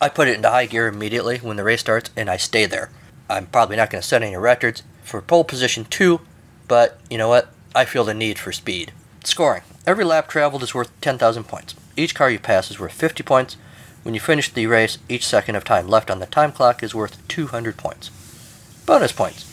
I 0.00 0.08
put 0.08 0.28
it 0.28 0.36
into 0.36 0.48
high 0.48 0.64
gear 0.64 0.88
immediately 0.88 1.38
when 1.38 1.58
the 1.58 1.64
race 1.64 1.80
starts, 1.80 2.08
and 2.16 2.30
I 2.30 2.38
stay 2.38 2.64
there. 2.64 2.90
I'm 3.28 3.46
probably 3.46 3.76
not 3.76 3.90
going 3.90 4.00
to 4.00 4.08
set 4.08 4.22
any 4.22 4.34
records 4.36 4.82
for 5.02 5.20
pole 5.20 5.44
position 5.44 5.84
2, 5.84 6.22
but 6.68 6.98
you 7.10 7.18
know 7.18 7.28
what? 7.28 7.52
I 7.74 7.84
feel 7.84 8.04
the 8.04 8.14
need 8.14 8.38
for 8.38 8.50
speed. 8.50 8.92
Scoring. 9.24 9.62
Every 9.86 10.04
lap 10.04 10.28
traveled 10.28 10.62
is 10.62 10.74
worth 10.74 10.98
10,000 11.02 11.44
points. 11.44 11.74
Each 11.98 12.14
car 12.14 12.30
you 12.30 12.38
pass 12.38 12.70
is 12.70 12.80
worth 12.80 12.94
50 12.94 13.22
points. 13.24 13.58
When 14.04 14.14
you 14.14 14.20
finish 14.20 14.50
the 14.50 14.66
race, 14.66 14.96
each 15.10 15.26
second 15.26 15.54
of 15.56 15.64
time 15.64 15.86
left 15.86 16.10
on 16.10 16.18
the 16.18 16.26
time 16.26 16.52
clock 16.52 16.82
is 16.82 16.94
worth 16.94 17.28
200 17.28 17.76
points. 17.76 18.08
Bonus 18.86 19.12
points. 19.12 19.44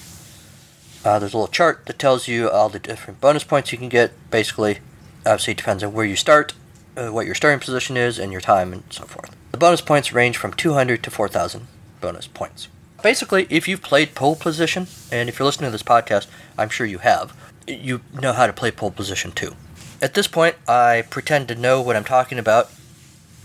Uh, 1.03 1.19
there's 1.19 1.33
a 1.33 1.37
little 1.37 1.51
chart 1.51 1.85
that 1.85 1.99
tells 1.99 2.29
you 2.29 2.49
all 2.49 2.69
the 2.69 2.79
different 2.79 3.19
bonus 3.19 3.43
points 3.43 3.73
you 3.73 3.77
can 3.77 3.89
get. 3.89 4.13
Basically, 4.31 4.79
obviously, 5.25 5.51
it 5.51 5.57
depends 5.57 5.83
on 5.83 5.91
where 5.91 6.05
you 6.05 6.15
start 6.15 6.53
uh, 6.97 7.09
what 7.09 7.25
your 7.25 7.35
starting 7.35 7.59
position 7.59 7.95
is 7.95 8.19
and 8.19 8.31
your 8.31 8.41
time 8.41 8.73
and 8.73 8.83
so 8.89 9.05
forth. 9.05 9.35
The 9.51 9.57
bonus 9.57 9.81
points 9.81 10.11
range 10.11 10.37
from 10.37 10.53
200 10.53 11.03
to 11.03 11.11
4,000 11.11 11.67
bonus 12.01 12.27
points. 12.27 12.67
Basically, 13.03 13.45
if 13.49 13.67
you've 13.67 13.81
played 13.81 14.15
pole 14.15 14.35
position, 14.35 14.87
and 15.11 15.29
if 15.29 15.37
you're 15.37 15.45
listening 15.45 15.67
to 15.67 15.71
this 15.71 15.83
podcast, 15.83 16.27
I'm 16.57 16.69
sure 16.69 16.87
you 16.87 16.97
have, 16.97 17.37
you 17.67 18.01
know 18.13 18.33
how 18.33 18.47
to 18.47 18.53
play 18.53 18.71
pole 18.71 18.91
position 18.91 19.31
too. 19.31 19.55
At 20.01 20.15
this 20.15 20.27
point, 20.27 20.55
I 20.67 21.03
pretend 21.09 21.47
to 21.47 21.55
know 21.55 21.81
what 21.81 21.95
I'm 21.95 22.03
talking 22.03 22.39
about 22.39 22.71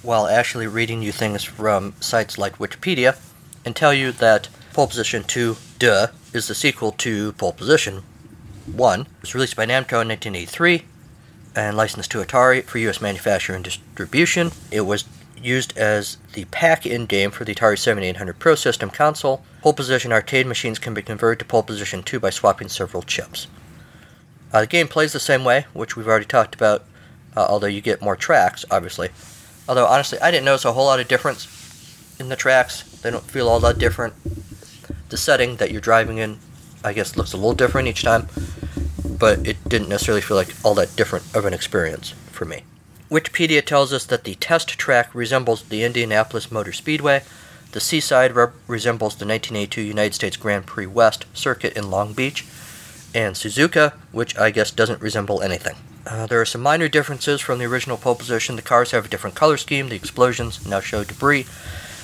while 0.03 0.27
actually 0.27 0.67
reading 0.67 1.03
you 1.03 1.13
things 1.13 1.45
from 1.45 1.95
sites 2.01 2.39
like 2.39 2.59
Wikipedia 2.59 3.19
and 3.65 3.77
tell 3.77 3.95
you 3.95 4.11
that 4.13 4.49
Pole 4.73 4.89
Position 4.89 5.23
2, 5.23 5.57
duh, 5.79 6.09
is 6.33 6.49
the 6.49 6.55
sequel 6.55 6.93
to 6.93 7.33
Pole 7.33 7.53
Position 7.53 8.03
1. 8.67 9.01
It 9.01 9.07
was 9.21 9.35
released 9.35 9.57
by 9.57 9.67
Namco 9.67 10.03
in 10.03 10.09
1983 10.09 10.85
and 11.55 11.77
licensed 11.77 12.11
to 12.13 12.19
Atari 12.19 12.65
for 12.65 12.79
U.S. 12.79 13.01
manufacture 13.01 13.55
and 13.55 13.65
distribution. 13.65 14.51
It 14.71 14.83
was 14.83 15.05
used 15.41 15.77
as 15.77 16.17
the 16.35 16.45
pack-in 16.47 17.07
game 17.07 17.31
for 17.31 17.45
the 17.45 17.55
Atari 17.55 17.79
7800 17.79 18.39
Pro 18.39 18.55
System 18.55 18.91
console. 18.91 19.45
Pole 19.61 19.73
position 19.73 20.13
arcade 20.13 20.47
machines 20.47 20.79
can 20.79 20.95
be 20.95 21.03
converted 21.03 21.41
to 21.41 21.45
pole 21.45 21.63
position 21.63 22.03
2 22.03 22.21
by 22.21 22.31
swapping 22.31 22.69
several 22.69 23.03
chips. 23.03 23.47
Uh, 24.53 24.61
the 24.61 24.67
game 24.67 24.89
plays 24.89 25.13
the 25.13 25.21
same 25.21 25.45
way, 25.45 25.67
which 25.73 25.97
we've 25.97 26.09
already 26.09 26.27
talked 26.27 26.55
about, 26.55 26.85
uh, 27.37 27.47
although 27.49 27.67
you 27.67 27.81
get 27.81 28.03
more 28.03 28.17
tracks, 28.17 28.65
obviously. 28.71 29.09
Although, 29.69 29.87
honestly, 29.87 30.19
I 30.21 30.31
didn't 30.31 30.45
notice 30.45 30.65
a 30.65 30.73
whole 30.73 30.87
lot 30.87 31.01
of 31.01 31.09
difference 31.09 31.49
in 32.19 32.29
the 32.29 32.37
tracks. 32.37 32.83
They 33.01 33.11
don't 33.11 33.25
feel 33.25 33.49
all 33.49 33.61
that 33.61 33.79
different. 33.79 34.15
The 35.09 35.17
setting 35.17 35.57
that 35.57 35.71
you're 35.71 35.81
driving 35.81 36.19
in, 36.19 36.39
I 36.85 36.93
guess, 36.93 37.17
looks 37.17 37.33
a 37.33 37.37
little 37.37 37.55
different 37.55 37.89
each 37.89 38.03
time 38.03 38.29
but 39.23 39.47
it 39.47 39.69
didn't 39.69 39.89
necessarily 39.89 40.21
feel 40.21 40.37
like 40.37 40.53
all 40.65 40.75
that 40.75 40.97
different 40.97 41.25
of 41.33 41.45
an 41.45 41.55
experience 41.55 42.11
for 42.33 42.45
me. 42.45 42.65
Wikipedia 43.09 43.65
tells 43.65 43.93
us 43.93 44.05
that 44.07 44.25
the 44.25 44.35
test 44.35 44.71
track 44.71 45.15
resembles 45.15 45.63
the 45.63 45.85
Indianapolis 45.85 46.51
Motor 46.51 46.73
Speedway. 46.73 47.23
The 47.71 47.79
seaside 47.79 48.33
re- 48.35 48.49
resembles 48.67 49.15
the 49.15 49.25
1982 49.25 49.81
United 49.81 50.15
States 50.15 50.37
Grand 50.37 50.67
Prix 50.67 50.87
West 50.87 51.27
circuit 51.35 51.77
in 51.77 51.89
Long 51.89 52.15
Beach. 52.15 52.45
And 53.15 53.37
Suzuka, 53.37 53.93
which 54.11 54.37
I 54.37 54.51
guess 54.51 54.73
doesn't 54.73 55.01
resemble 55.01 55.41
anything. 55.41 55.77
Uh, 56.05 56.27
there 56.27 56.41
are 56.41 56.45
some 56.45 56.61
minor 56.61 56.89
differences 56.89 57.41
from 57.41 57.61
the 57.61 57.67
original 57.67 57.99
pole 57.99 58.17
position. 58.17 58.57
The 58.57 58.63
cars 58.63 58.91
have 58.91 59.05
a 59.05 59.09
different 59.09 59.37
color 59.37 59.57
scheme, 59.57 59.89
the 59.89 59.95
explosions 59.95 60.67
now 60.67 60.81
show 60.81 61.05
debris. 61.05 61.47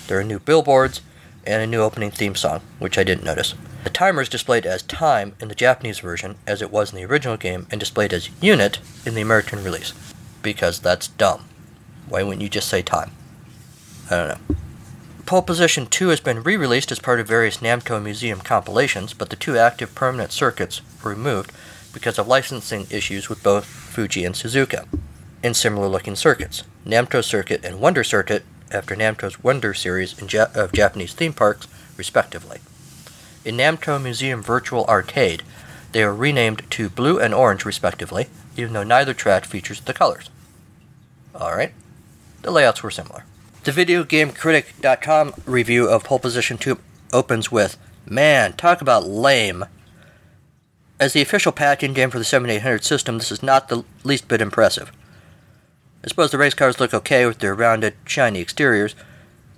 There 0.06 0.20
are 0.20 0.24
new 0.24 0.38
billboards, 0.38 1.00
and 1.48 1.62
a 1.62 1.66
new 1.66 1.80
opening 1.80 2.10
theme 2.10 2.34
song, 2.34 2.60
which 2.78 2.98
I 2.98 3.04
didn't 3.04 3.24
notice. 3.24 3.54
The 3.84 3.90
timer 3.90 4.20
is 4.20 4.28
displayed 4.28 4.66
as 4.66 4.82
time 4.82 5.34
in 5.40 5.48
the 5.48 5.54
Japanese 5.54 6.00
version, 6.00 6.36
as 6.46 6.60
it 6.60 6.70
was 6.70 6.92
in 6.92 6.96
the 6.96 7.06
original 7.06 7.38
game, 7.38 7.66
and 7.70 7.80
displayed 7.80 8.12
as 8.12 8.28
unit 8.42 8.78
in 9.06 9.14
the 9.14 9.22
American 9.22 9.64
release. 9.64 9.94
Because 10.42 10.78
that's 10.78 11.08
dumb. 11.08 11.46
Why 12.08 12.22
wouldn't 12.22 12.42
you 12.42 12.48
just 12.48 12.68
say 12.68 12.82
time? 12.82 13.12
I 14.10 14.16
don't 14.16 14.28
know. 14.28 14.56
Pole 15.24 15.42
Position 15.42 15.86
2 15.86 16.08
has 16.08 16.20
been 16.20 16.42
re 16.42 16.56
released 16.56 16.92
as 16.92 16.98
part 16.98 17.20
of 17.20 17.28
various 17.28 17.58
Namco 17.58 18.02
Museum 18.02 18.40
compilations, 18.40 19.12
but 19.12 19.30
the 19.30 19.36
two 19.36 19.58
active 19.58 19.94
permanent 19.94 20.32
circuits 20.32 20.80
were 21.02 21.10
removed 21.10 21.52
because 21.92 22.18
of 22.18 22.28
licensing 22.28 22.86
issues 22.90 23.28
with 23.28 23.42
both 23.42 23.64
Fuji 23.64 24.24
and 24.24 24.34
Suzuka. 24.34 24.86
In 25.42 25.54
similar 25.54 25.88
looking 25.88 26.16
circuits, 26.16 26.62
Namco 26.86 27.22
Circuit 27.22 27.64
and 27.64 27.80
Wonder 27.80 28.04
Circuit, 28.04 28.44
after 28.72 28.94
Namco's 28.94 29.42
Wonder 29.42 29.74
series 29.74 30.20
of 30.20 30.72
Japanese 30.72 31.14
theme 31.14 31.32
parks, 31.32 31.68
respectively. 31.96 32.60
In 33.44 33.56
Namco 33.56 34.02
Museum 34.02 34.42
Virtual 34.42 34.84
Arcade, 34.86 35.42
they 35.92 36.02
are 36.02 36.14
renamed 36.14 36.70
to 36.70 36.90
blue 36.90 37.18
and 37.18 37.32
orange 37.32 37.64
respectively, 37.64 38.26
even 38.56 38.72
though 38.74 38.82
neither 38.84 39.14
track 39.14 39.44
features 39.44 39.80
the 39.80 39.94
colors. 39.94 40.30
Alright, 41.34 41.72
the 42.42 42.50
layouts 42.50 42.82
were 42.82 42.90
similar. 42.90 43.24
The 43.64 43.72
VideoGameCritic.com 43.72 45.34
review 45.46 45.88
of 45.88 46.04
Pole 46.04 46.18
Position 46.18 46.58
2 46.58 46.78
opens 47.12 47.50
with 47.50 47.76
Man, 48.06 48.52
talk 48.54 48.80
about 48.80 49.06
lame. 49.06 49.64
As 51.00 51.12
the 51.12 51.22
official 51.22 51.52
pack-in 51.52 51.92
game 51.92 52.10
for 52.10 52.18
the 52.18 52.24
7800 52.24 52.82
system, 52.84 53.18
this 53.18 53.30
is 53.30 53.42
not 53.42 53.68
the 53.68 53.84
least 54.04 54.26
bit 54.28 54.40
impressive. 54.40 54.90
I 56.04 56.08
suppose 56.08 56.30
the 56.30 56.38
race 56.38 56.54
cars 56.54 56.78
look 56.78 56.94
okay 56.94 57.26
with 57.26 57.38
their 57.38 57.54
rounded, 57.54 57.94
shiny 58.04 58.40
exteriors, 58.40 58.94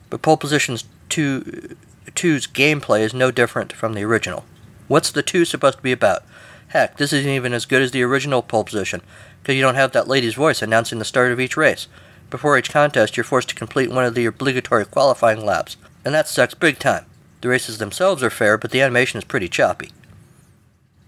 but 0.08 0.22
Pole 0.22 0.36
Position's 0.36 0.84
2 1.10 1.76
2's 2.06 2.46
gameplay 2.46 3.00
is 3.00 3.14
no 3.14 3.30
different 3.30 3.72
from 3.72 3.94
the 3.94 4.02
original. 4.02 4.44
What's 4.88 5.10
the 5.10 5.22
2 5.22 5.44
supposed 5.44 5.78
to 5.78 5.82
be 5.82 5.92
about? 5.92 6.24
Heck, 6.68 6.96
this 6.96 7.12
isn't 7.12 7.30
even 7.30 7.52
as 7.52 7.66
good 7.66 7.82
as 7.82 7.90
the 7.90 8.02
original 8.02 8.42
pole 8.42 8.64
position, 8.64 9.02
because 9.42 9.54
you 9.54 9.62
don't 9.62 9.74
have 9.74 9.92
that 9.92 10.08
lady's 10.08 10.34
voice 10.34 10.62
announcing 10.62 10.98
the 10.98 11.04
start 11.04 11.32
of 11.32 11.40
each 11.40 11.56
race. 11.56 11.88
Before 12.30 12.56
each 12.56 12.70
contest, 12.70 13.16
you're 13.16 13.24
forced 13.24 13.48
to 13.50 13.54
complete 13.54 13.90
one 13.90 14.04
of 14.04 14.14
the 14.14 14.26
obligatory 14.26 14.84
qualifying 14.84 15.44
laps, 15.44 15.76
and 16.04 16.14
that 16.14 16.28
sucks 16.28 16.54
big 16.54 16.78
time. 16.78 17.06
The 17.40 17.48
races 17.48 17.78
themselves 17.78 18.22
are 18.22 18.30
fair, 18.30 18.56
but 18.56 18.70
the 18.70 18.80
animation 18.80 19.18
is 19.18 19.24
pretty 19.24 19.48
choppy. 19.48 19.90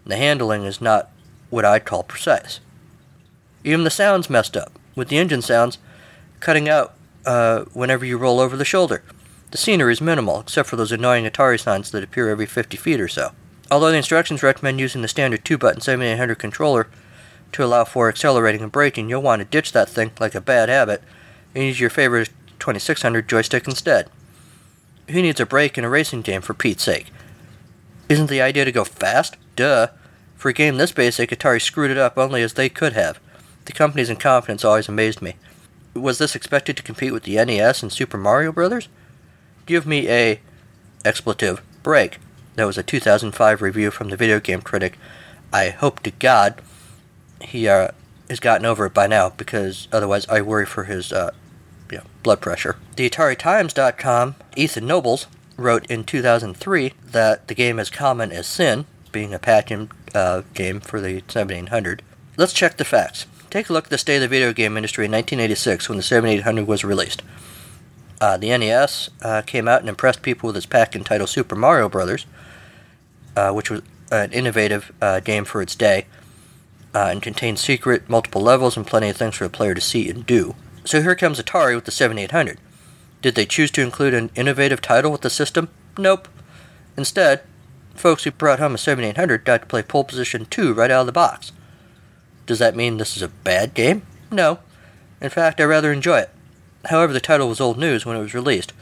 The 0.05 0.17
handling 0.17 0.65
is 0.65 0.81
not 0.81 1.11
what 1.51 1.65
I'd 1.65 1.85
call 1.85 2.03
precise. 2.03 2.61
Even 3.63 3.85
the 3.85 3.91
sound's 3.91 4.31
messed 4.31 4.57
up, 4.57 4.73
with 4.95 5.09
the 5.09 5.19
engine 5.19 5.43
sounds 5.43 5.79
cutting 6.41 6.69
out 6.69 6.95
uh, 7.25 7.65
whenever 7.73 8.05
you 8.05 8.19
roll 8.19 8.41
over 8.41 8.57
the 8.57 8.65
shoulder. 8.65 9.03
The 9.51 9.59
scenery 9.59 9.93
is 9.93 10.01
minimal, 10.01 10.41
except 10.41 10.69
for 10.69 10.77
those 10.77 10.93
annoying 10.93 11.25
Atari 11.25 11.61
signs 11.61 11.91
that 11.91 12.03
appear 12.03 12.29
every 12.31 12.47
50 12.47 12.77
feet 12.77 13.01
or 13.01 13.09
so. 13.09 13.33
Although 13.71 13.91
the 13.91 13.99
instructions 13.99 14.43
recommend 14.43 14.81
using 14.81 15.03
the 15.03 15.09
standard 15.09 15.45
2-button 15.45 15.81
7800 15.81 16.39
controller 16.39 16.89
to 17.53 17.65
allow 17.65 17.85
for 17.85 18.09
accelerating 18.09 18.63
and 18.63 18.73
braking, 18.73 19.09
you'll 19.09 19.23
want 19.23 19.41
to 19.41 19.45
ditch 19.45 19.73
that 19.73 19.89
thing 19.89 20.13
like 20.19 20.35
a 20.35 20.41
bad 20.41 20.69
habit 20.69 21.03
and 21.55 21.65
use 21.65 21.81
your 21.81 21.91
favorite 21.91 22.31
2600 22.59 23.29
joystick 23.29 23.67
instead. 23.67 24.09
Who 25.11 25.21
needs 25.21 25.41
a 25.41 25.47
brake 25.47 25.77
in 25.77 25.85
a 25.85 25.91
racing 25.91 26.23
game 26.23 26.41
for 26.41 26.55
Pete's 26.55 26.83
sake? 26.83 27.13
Isn't 28.09 28.29
the 28.29 28.43
idea 28.43 28.65
to 28.65 28.73
go 28.73 28.85
fast? 28.85 29.37
Duh. 29.57 29.89
For 30.37 30.49
a 30.49 30.53
game 30.53 30.77
this 30.77 30.93
basic, 30.93 31.31
Atari 31.31 31.61
screwed 31.61 31.91
it 31.91 31.99
up 31.99 32.19
only 32.19 32.43
as 32.43 32.55
they 32.55 32.69
could 32.69 32.95
have. 32.95 33.21
The 33.65 33.73
company's 33.73 34.11
incompetence 34.11 34.65
always 34.65 34.89
amazed 34.89 35.23
me. 35.23 35.37
Was 35.95 36.19
this 36.19 36.35
expected 36.35 36.77
to 36.77 36.83
compete 36.83 37.13
with 37.13 37.25
the 37.25 37.43
NES 37.45 37.83
and 37.83 37.93
Super 37.93 38.17
Mario 38.17 38.53
Brothers? 38.53 38.89
Give 39.67 39.87
me 39.87 40.09
a 40.09 40.41
expletive 41.05 41.63
break. 41.83 42.19
That 42.57 42.67
was 42.67 42.79
a 42.79 42.83
2005 42.83 43.63
review 43.63 43.91
from 43.91 44.09
the 44.09 44.17
video 44.17 44.41
game 44.41 44.63
critic. 44.63 44.99
I 45.53 45.71
hope 45.71 46.01
to 46.01 46.11
God 46.11 46.61
he 47.41 47.69
uh, 47.69 47.89
has 48.29 48.41
gotten 48.41 48.67
over 48.67 48.87
it 48.87 48.95
by 48.95 49.07
now 49.07 49.31
because 49.31 49.89
otherwise 49.93 50.27
I 50.29 50.41
worry 50.43 50.67
for 50.67 50.85
his 50.85 51.13
uh, 51.13 51.33
blood 52.23 52.41
pressure. 52.41 52.77
The 52.97 53.09
AtariTimes.com, 53.09 54.37
Ethan 54.57 54.87
Nobles, 54.87 55.27
wrote 55.57 55.87
in 55.87 56.05
2003 56.05 56.93
that 57.05 57.49
the 57.49 57.55
game 57.55 57.79
is 57.79 57.91
common 57.91 58.33
as 58.33 58.47
sin, 58.47 58.87
being 59.11 59.35
a 59.35 59.39
patent 59.39 59.91
uh, 60.15 60.43
game 60.55 60.81
for 60.81 61.01
the 61.01 61.15
1700. 61.15 62.03
Let's 62.37 62.53
check 62.53 62.77
the 62.77 62.85
facts. 62.85 63.27
Take 63.53 63.69
a 63.69 63.75
look 63.75 63.85
at 63.85 63.91
the 63.91 63.99
state 63.99 64.17
of 64.17 64.23
the 64.23 64.29
video 64.29 64.55
game 64.55 64.79
industry 64.79 65.05
in 65.05 65.13
1986 65.13 65.87
when 65.87 65.99
the 65.99 66.03
7800 66.03 66.67
was 66.67 66.85
released. 66.85 67.23
Uh, 68.19 68.39
the 68.39 68.49
NES 68.49 69.11
uh, 69.21 69.43
came 69.43 69.69
out 69.69 69.81
and 69.81 69.91
impressed 69.91 70.23
people 70.23 70.47
with 70.47 70.57
its 70.57 70.65
pack 70.65 70.97
entitled 70.97 71.29
Super 71.29 71.55
Mario 71.55 71.91
Brothers, 71.91 72.25
uh, 73.37 73.53
which 73.53 73.69
was 73.69 73.83
an 74.11 74.33
innovative 74.33 74.91
uh, 75.03 75.21
game 75.21 75.45
for 75.45 75.61
its 75.61 75.75
day 75.75 76.07
uh, 76.95 77.09
and 77.11 77.21
contained 77.21 77.59
secret, 77.59 78.09
multiple 78.09 78.41
levels, 78.41 78.75
and 78.75 78.87
plenty 78.87 79.11
of 79.11 79.19
things 79.19 79.35
for 79.35 79.45
the 79.45 79.51
player 79.51 79.75
to 79.75 79.83
see 79.83 80.09
and 80.09 80.25
do. 80.25 80.55
So 80.87 81.03
here 81.03 81.15
comes 81.15 81.39
Atari 81.39 81.75
with 81.75 81.85
the 81.85 81.91
7800. 81.91 82.57
Did 83.21 83.35
they 83.35 83.45
choose 83.45 83.71
to 83.73 83.83
include 83.83 84.15
an 84.15 84.31
innovative 84.35 84.81
title 84.81 85.13
with 85.13 85.21
the 85.21 85.29
system? 85.29 85.69
Nope. 85.99 86.27
Instead, 86.97 87.43
folks 87.95 88.25
who 88.25 88.31
brought 88.31 88.61
home 88.61 88.77
a 88.77 88.79
7800 88.79 89.45
got 89.45 89.61
to 89.61 89.67
play 89.67 89.83
Pole 89.83 90.05
Position 90.05 90.47
2 90.47 90.73
right 90.73 90.91
out 90.91 91.01
of 91.01 91.07
the 91.07 91.13
box. 91.13 91.53
Does 92.47 92.59
that 92.59 92.77
mean 92.77 92.97
this 92.97 93.17
is 93.17 93.23
a 93.23 93.29
bad 93.29 93.75
game? 93.75 94.03
No. 94.31 94.59
In 95.21 95.31
fact, 95.31 95.61
I 95.61 95.65
rather 95.65 95.93
enjoy 95.93 96.19
it. 96.19 96.31
However, 96.87 97.13
the 97.13 97.21
title 97.21 97.49
was 97.49 97.61
old 97.61 97.79
news 97.79 98.05
when 98.05 98.17
it 98.17 98.21
was 98.23 98.35
released. 98.35 98.73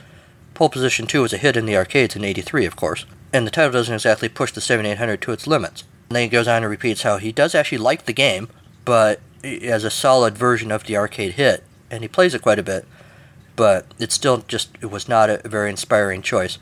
Pole 0.55 0.69
Position 0.69 1.07
2 1.07 1.23
was 1.23 1.33
a 1.33 1.39
hit 1.39 1.57
in 1.57 1.67
the 1.67 1.77
arcades 1.77 2.17
in 2.17 2.25
83, 2.25 2.67
of 2.67 2.77
course, 2.77 3.07
and 3.33 3.47
the 3.47 3.51
title 3.51 3.73
doesn't 3.73 3.95
exactly 3.95 4.29
push 4.29 4.53
the 4.53 4.61
7800 4.61 5.21
to 5.23 5.33
its 5.33 5.47
limits. 5.47 5.85
And 6.09 6.17
then 6.17 6.23
he 6.25 6.29
goes 6.29 6.49
on 6.49 6.63
and 6.63 6.71
repeats 6.71 7.03
how 7.03 7.19
he 7.19 7.33
does 7.33 7.55
actually 7.55 7.79
like 7.79 8.05
the 8.05 8.13
game, 8.13 8.49
but 8.85 9.21
as 9.45 9.85
a 9.85 9.91
solid 9.91 10.37
version 10.37 10.71
of 10.71 10.85
the 10.85 10.97
arcade 10.97 11.33
hit, 11.33 11.65
and 11.91 12.03
he 12.03 12.09
plays 12.09 12.35
it 12.35 12.43
quite 12.43 12.59
a 12.59 12.65
bit, 12.65 12.87
but 13.57 13.87
it 13.99 14.13
still 14.13 14.39
just 14.49 14.71
it 14.81 14.91
was 14.91 15.09
not 15.09 15.31
a 15.31 15.41
very 15.45 15.71
inspiring 15.71 16.23
choice 16.23 16.59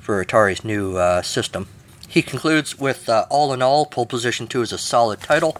for 0.00 0.24
Atari's 0.24 0.64
new 0.64 0.96
uh, 0.96 1.22
system. 1.22 1.68
He 2.08 2.22
concludes 2.22 2.78
with 2.78 3.08
uh, 3.08 3.26
All 3.30 3.52
in 3.52 3.62
all, 3.62 3.86
Pole 3.86 4.06
Position 4.06 4.46
2 4.46 4.62
is 4.62 4.72
a 4.72 4.78
solid 4.78 5.20
title, 5.20 5.56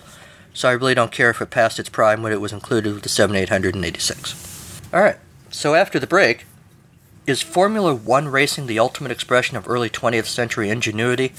so 0.55 0.69
I 0.69 0.73
really 0.73 0.95
don't 0.95 1.13
care 1.13 1.29
if 1.29 1.43
it 1.43 1.51
passed 1.51 1.79
its 1.79 1.91
prime 1.91 2.23
when 2.23 2.33
it 2.33 2.41
was 2.41 2.53
included 2.53 2.95
with 2.95 3.03
the 3.03 3.09
7886. 3.11 4.81
Alright, 4.95 5.19
so 5.51 5.75
after 5.75 5.99
the 5.99 6.07
break, 6.07 6.47
is 7.27 7.43
Formula 7.43 7.95
One 7.95 8.29
racing 8.29 8.67
the 8.67 8.79
ultimate 8.79 9.13
expression 9.13 9.57
of 9.57 9.69
early 9.69 9.91
20th 9.91 10.27
century 10.27 10.71
ingenuity, 10.71 11.33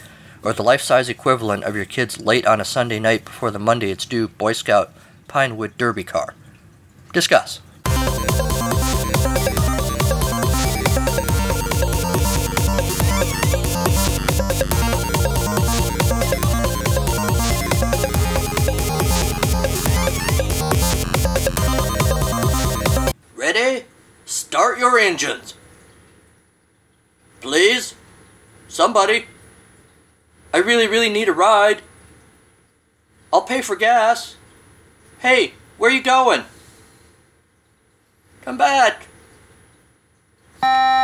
or 0.43 0.51
the 0.53 0.63
life 0.63 0.81
size 0.81 1.09
equivalent 1.09 1.63
of 1.63 1.75
your 1.75 1.85
kid's 1.85 2.19
late 2.19 2.45
on 2.45 2.59
a 2.59 2.65
Sunday 2.65 2.99
night 2.99 3.25
before 3.25 3.49
the 3.49 3.59
Monday 3.59 3.89
it's 3.89 4.05
due 4.05 4.27
Boy 4.27 4.53
Scout 4.53 4.91
Pinewood 5.27 5.77
Derby 5.77 6.03
car? 6.03 6.35
Discuss. 7.13 7.61
Start 24.55 24.79
your 24.79 24.97
engines. 24.97 25.53
Please? 27.41 27.93
Somebody? 28.69 29.25
I 30.53 30.59
really, 30.59 30.87
really 30.87 31.09
need 31.09 31.27
a 31.27 31.33
ride. 31.33 31.81
I'll 33.33 33.41
pay 33.41 33.61
for 33.61 33.75
gas. 33.75 34.37
Hey, 35.19 35.55
where 35.77 35.91
are 35.91 35.93
you 35.93 36.01
going? 36.01 36.45
Come 38.45 38.57
back. 38.57 39.07
I'm 40.63 41.01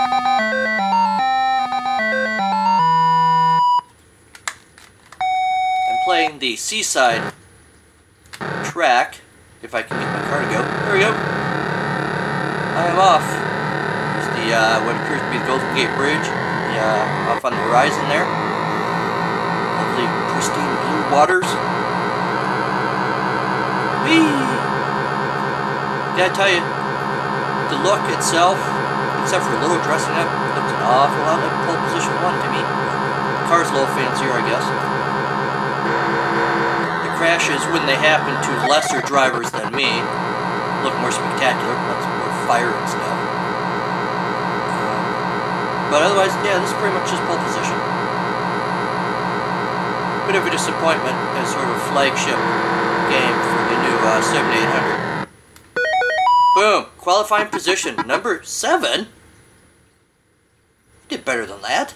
playing 6.06 6.40
the 6.40 6.56
seaside 6.56 7.34
track. 8.64 9.20
If 9.62 9.76
I 9.76 9.82
can 9.82 10.00
get 10.00 10.08
my 10.08 10.22
car 10.30 10.42
to 10.42 10.48
go. 10.48 10.64
There 10.86 10.94
we 10.94 11.00
go. 11.02 11.40
I 12.82 12.89
am 12.89 12.98
off. 12.98 13.22
There's 13.22 14.30
the 14.41 14.58
uh, 14.58 14.82
what 14.89 14.98
appears 14.98 15.22
to 15.22 15.30
be 15.30 15.38
the 15.38 15.46
Golden 15.46 15.70
Gate 15.78 15.94
Bridge. 15.94 16.26
Uh, 16.82 17.30
off 17.30 17.46
on 17.46 17.54
the 17.54 17.62
horizon 17.70 18.02
there. 18.10 18.26
Lovely 18.26 20.10
pristine 20.34 20.74
blue 20.82 21.06
waters. 21.13 21.46
Whee! 24.02 24.34
Gotta 26.17 26.34
tell 26.34 26.50
you, 26.50 26.65
the 27.70 27.78
look 27.86 28.02
itself, 28.17 28.58
except 29.22 29.46
for 29.46 29.54
a 29.54 29.62
little 29.62 29.78
dressing 29.86 30.17
up, 30.17 30.26
looks 30.58 30.74
an 30.74 30.82
awful 30.82 31.22
lot 31.22 31.38
like 31.38 31.54
pole 31.70 31.78
position 31.86 32.17
one 32.26 32.34
to 32.41 32.50
me. 32.50 32.65
The 32.65 33.46
car's 33.46 33.70
a 33.70 33.78
little 33.78 33.94
fancier, 33.94 34.34
I 34.34 34.41
guess. 34.50 34.65
The 37.06 37.13
crashes, 37.22 37.62
when 37.70 37.86
they 37.86 38.00
happen 38.02 38.34
to 38.41 38.52
lesser 38.65 39.06
drivers 39.06 39.54
than 39.54 39.70
me, 39.70 40.02
look 40.82 40.98
more 40.98 41.13
spectacular. 41.13 41.78
Fire 42.52 42.68
and 42.68 42.90
stuff. 42.90 43.08
Um, 44.68 45.88
but 45.88 46.04
otherwise, 46.04 46.36
yeah, 46.44 46.60
this 46.60 46.68
is 46.68 46.76
pretty 46.76 46.94
much 46.94 47.08
just 47.08 47.24
pole 47.24 47.40
position. 47.40 47.80
Bit 50.28 50.36
of 50.36 50.44
a 50.46 50.52
disappointment 50.52 51.16
as 51.40 51.50
sort 51.50 51.64
of 51.64 51.72
a 51.72 51.80
flagship 51.96 52.36
game 53.08 53.38
for 53.48 53.64
the 53.72 53.78
new 53.88 53.96
uh, 54.04 54.20
7800. 54.20 55.28
Boom! 56.56 56.92
Qualifying 56.98 57.48
position 57.48 57.96
number 58.06 58.44
seven. 58.44 59.08
Did 61.08 61.24
better 61.24 61.46
than 61.46 61.62
that. 61.62 61.90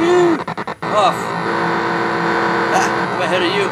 Woo! 0.00 0.36
Off. 0.96 1.18
Ah, 2.72 2.88
I'm 3.12 3.20
ahead 3.20 3.42
of 3.42 3.52
you. 3.52 3.66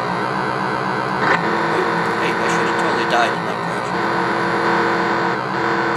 Hey, 2.21 2.31
I 2.33 2.47
should 2.49 2.67
have 2.69 2.79
totally 2.81 3.09
died 3.09 3.33
in 3.33 3.41
that 3.49 3.59
crash. 3.65 3.89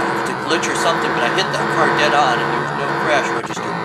I 0.01 0.05
it's 0.21 0.29
a 0.29 0.37
glitch 0.45 0.65
or 0.65 0.77
something, 0.81 1.11
but 1.13 1.23
I 1.23 1.29
hit 1.37 1.45
that 1.53 1.67
car 1.77 1.87
dead 1.97 2.13
on 2.13 2.41
and 2.41 2.49
there 2.49 2.61
was 2.65 2.73
no 2.81 2.87
crash 3.05 3.27
registered. 3.37 3.75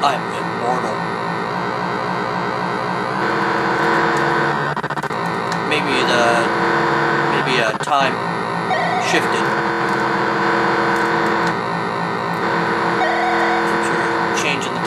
I'm 0.00 0.22
immortal. 0.36 0.96
Maybe 5.68 6.00
the 6.04 6.24
maybe 7.32 7.60
uh, 7.60 7.72
time 7.80 8.14
shifted. 9.10 9.57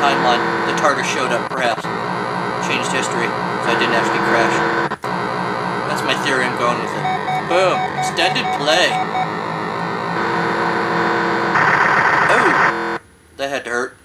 Timeline. 0.01 0.41
The 0.65 0.73
TARDIS 0.81 1.05
showed 1.05 1.29
up, 1.29 1.45
perhaps. 1.51 1.85
Changed 2.65 2.89
history, 2.89 3.29
so 3.29 3.67
I 3.69 3.77
didn't 3.77 3.93
actually 3.93 4.25
crash. 4.25 4.57
That's 5.89 6.01
my 6.01 6.17
theory. 6.25 6.45
I'm 6.45 6.57
going 6.57 6.81
with 6.81 6.89
it. 6.89 7.05
Boom! 7.45 7.77
Extended 7.99 8.45
play. 8.57 8.89
Oh, 12.33 12.97
that 13.37 13.49
had 13.49 13.63
to 13.65 13.69
hurt. 13.69 13.97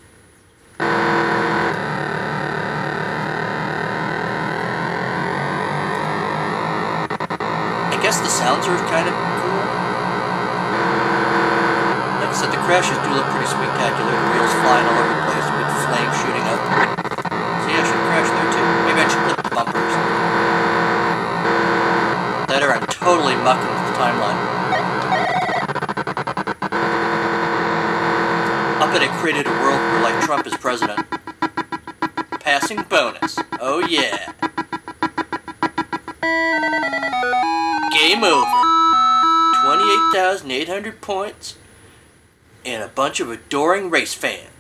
I 7.89 7.99
guess 8.03 8.21
the 8.21 8.29
sounds 8.29 8.67
are 8.67 8.77
kind 8.91 9.09
of 9.09 9.15
cool. 9.15 9.65
Like 12.21 12.31
I 12.31 12.35
said, 12.35 12.51
the 12.51 12.59
crashes 12.67 12.99
do 12.99 13.15
look 13.15 13.25
pretty 13.31 13.47
spectacular. 13.47 14.11
Wheels 14.35 14.53
flying 14.61 14.87
all 14.91 14.99
over 14.99 15.06
shooting 16.15 16.47
up. 16.47 16.61
Yeah, 17.67 17.81
I 17.81 17.85
should 17.87 18.03
crash 18.07 18.29
there 18.31 18.49
too. 18.55 18.67
Maybe 18.87 19.01
I 19.01 19.09
should 19.09 19.25
clip 19.27 19.43
the 19.43 19.55
bumpers. 19.55 19.95
Or 22.57 22.73
I'm 22.73 22.87
totally 22.87 23.37
mucking 23.37 23.69
with 23.69 23.85
the 23.87 23.95
timeline. 23.99 24.39
I 28.83 28.91
bet 28.93 29.03
it 29.03 29.11
created 29.21 29.47
a 29.47 29.51
world 29.51 29.79
where 29.79 30.03
like 30.03 30.25
Trump 30.25 30.47
is 30.47 30.57
president. 30.57 31.07
Passing 32.41 32.83
bonus. 32.89 33.39
Oh 33.61 33.81
yeah. 33.87 34.33
Game 37.93 38.25
over. 38.25 38.67
28,800 39.65 41.01
points 41.01 41.57
and 42.65 42.83
a 42.83 42.89
bunch 42.89 43.21
of 43.21 43.31
adoring 43.31 43.91
race 43.91 44.15
fans. 44.15 44.56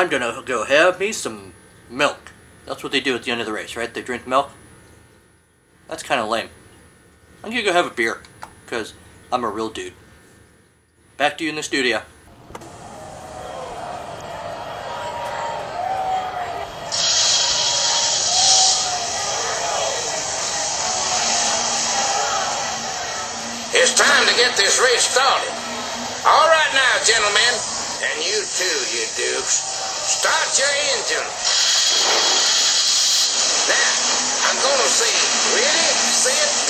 I'm 0.00 0.08
gonna 0.08 0.42
go 0.46 0.64
have 0.64 0.98
me 0.98 1.12
some 1.12 1.52
milk. 1.90 2.32
That's 2.64 2.82
what 2.82 2.90
they 2.90 3.02
do 3.02 3.14
at 3.14 3.24
the 3.24 3.32
end 3.32 3.42
of 3.42 3.46
the 3.46 3.52
race, 3.52 3.76
right? 3.76 3.92
They 3.92 4.00
drink 4.00 4.26
milk. 4.26 4.50
That's 5.88 6.02
kind 6.02 6.18
of 6.18 6.30
lame. 6.30 6.48
I'm 7.44 7.50
gonna 7.50 7.62
go 7.62 7.74
have 7.74 7.86
a 7.86 7.90
beer, 7.90 8.22
because 8.64 8.94
I'm 9.30 9.44
a 9.44 9.50
real 9.50 9.68
dude. 9.68 9.92
Back 11.18 11.36
to 11.36 11.44
you 11.44 11.50
in 11.50 11.56
the 11.56 11.62
studio. 11.62 12.00
It's 23.76 23.92
time 23.92 24.26
to 24.26 24.34
get 24.36 24.56
this 24.56 24.80
race 24.80 25.02
started. 25.02 25.52
All 26.24 26.48
right 26.48 26.72
now, 26.72 27.04
gentlemen, 27.04 27.52
and 28.00 28.24
you 28.24 28.40
too, 28.56 28.64
you 28.96 29.04
dukes, 29.14 29.69
start 30.10 30.58
your 30.58 30.74
engine. 30.98 31.28
Now, 33.70 33.90
I'm 34.50 34.58
gonna 34.58 34.90
say 34.90 35.14
ready, 35.54 35.86
set, 36.10 36.69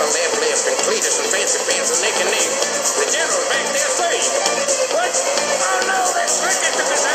A 0.00 0.02
lap 0.02 0.32
left, 0.40 0.64
and 0.64 0.76
Cletus 0.80 1.20
and 1.20 1.28
Fancy 1.28 1.60
Pants 1.68 1.92
and 1.92 2.00
Nick 2.00 2.16
and 2.24 2.30
neck. 2.32 2.48
The 2.96 3.04
general's 3.12 3.44
back 3.52 3.68
there 3.68 3.92
saying, 4.00 4.24
What? 4.96 5.12
Oh, 5.12 5.80
no, 5.92 6.00
that 6.16 6.30
cricket 6.40 6.72
took 6.72 7.09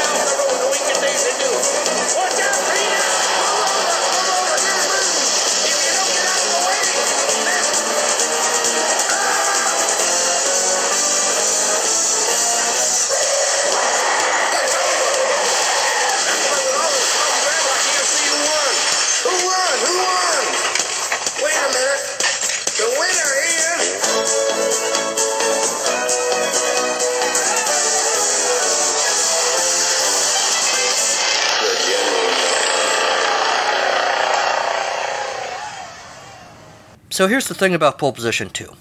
So 37.15 37.27
here's 37.27 37.47
the 37.47 37.53
thing 37.53 37.73
about 37.73 37.97
pole 37.97 38.11
position 38.11 38.49
2. 38.49 38.73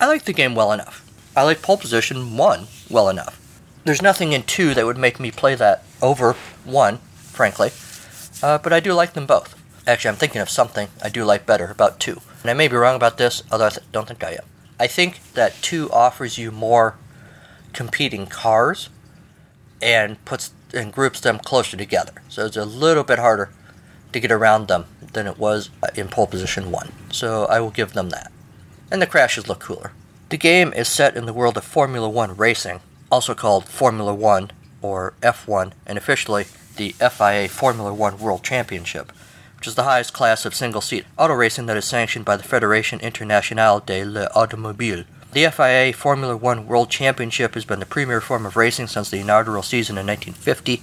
I 0.00 0.06
like 0.06 0.24
the 0.24 0.32
game 0.32 0.54
well 0.54 0.70
enough. 0.70 1.04
I 1.36 1.42
like 1.42 1.62
pole 1.62 1.76
position 1.76 2.36
1 2.36 2.66
well 2.88 3.08
enough. 3.08 3.40
There's 3.82 4.00
nothing 4.00 4.32
in 4.32 4.44
2 4.44 4.74
that 4.74 4.86
would 4.86 4.96
make 4.96 5.18
me 5.18 5.32
play 5.32 5.56
that 5.56 5.82
over 6.00 6.34
1, 6.64 6.98
frankly. 7.16 7.72
Uh, 8.40 8.58
but 8.58 8.72
I 8.72 8.78
do 8.78 8.92
like 8.92 9.14
them 9.14 9.26
both. 9.26 9.60
Actually, 9.84 10.10
I'm 10.10 10.14
thinking 10.14 10.40
of 10.40 10.48
something 10.48 10.90
I 11.02 11.08
do 11.08 11.24
like 11.24 11.44
better 11.44 11.72
about 11.72 11.98
2. 11.98 12.20
And 12.42 12.50
I 12.52 12.54
may 12.54 12.68
be 12.68 12.76
wrong 12.76 12.94
about 12.94 13.18
this, 13.18 13.42
although 13.50 13.66
I 13.66 13.70
th- 13.70 13.86
don't 13.90 14.06
think 14.06 14.22
I 14.22 14.34
am. 14.34 14.44
I 14.78 14.86
think 14.86 15.32
that 15.32 15.60
2 15.62 15.90
offers 15.90 16.38
you 16.38 16.52
more 16.52 16.94
competing 17.72 18.28
cars 18.28 18.90
and 19.82 20.24
puts 20.24 20.52
and 20.72 20.92
groups 20.92 21.18
them 21.18 21.40
closer 21.40 21.76
together. 21.76 22.12
So 22.28 22.46
it's 22.46 22.56
a 22.56 22.64
little 22.64 23.02
bit 23.02 23.18
harder 23.18 23.50
to 24.12 24.20
get 24.20 24.32
around 24.32 24.68
them 24.68 24.86
than 25.12 25.26
it 25.26 25.38
was 25.38 25.70
uh, 25.82 25.88
in 25.94 26.08
pole 26.08 26.26
position 26.26 26.70
1. 26.70 26.92
So 27.10 27.44
I 27.46 27.60
will 27.60 27.70
give 27.70 27.92
them 27.92 28.10
that. 28.10 28.32
And 28.90 29.00
the 29.00 29.06
crashes 29.06 29.48
look 29.48 29.60
cooler. 29.60 29.92
The 30.28 30.38
game 30.38 30.72
is 30.72 30.88
set 30.88 31.16
in 31.16 31.26
the 31.26 31.32
world 31.32 31.56
of 31.56 31.64
Formula 31.64 32.08
1 32.08 32.36
racing, 32.36 32.80
also 33.10 33.34
called 33.34 33.68
Formula 33.68 34.14
1 34.14 34.50
or 34.80 35.14
F1, 35.22 35.72
and 35.86 35.98
officially 35.98 36.46
the 36.76 36.90
FIA 36.92 37.48
Formula 37.48 37.92
1 37.92 38.18
World 38.18 38.42
Championship, 38.42 39.12
which 39.58 39.66
is 39.66 39.74
the 39.74 39.84
highest 39.84 40.12
class 40.12 40.44
of 40.44 40.54
single 40.54 40.80
seat 40.80 41.04
auto 41.18 41.34
racing 41.34 41.66
that 41.66 41.76
is 41.76 41.84
sanctioned 41.84 42.24
by 42.24 42.36
the 42.36 42.42
Fédération 42.42 43.00
Internationale 43.00 43.80
de 43.80 44.04
l'Automobile. 44.04 45.04
The 45.32 45.50
FIA 45.50 45.92
Formula 45.92 46.36
1 46.36 46.66
World 46.66 46.90
Championship 46.90 47.54
has 47.54 47.64
been 47.64 47.80
the 47.80 47.86
premier 47.86 48.20
form 48.20 48.44
of 48.44 48.56
racing 48.56 48.88
since 48.88 49.10
the 49.10 49.20
inaugural 49.20 49.62
season 49.62 49.96
in 49.96 50.06
1950, 50.06 50.82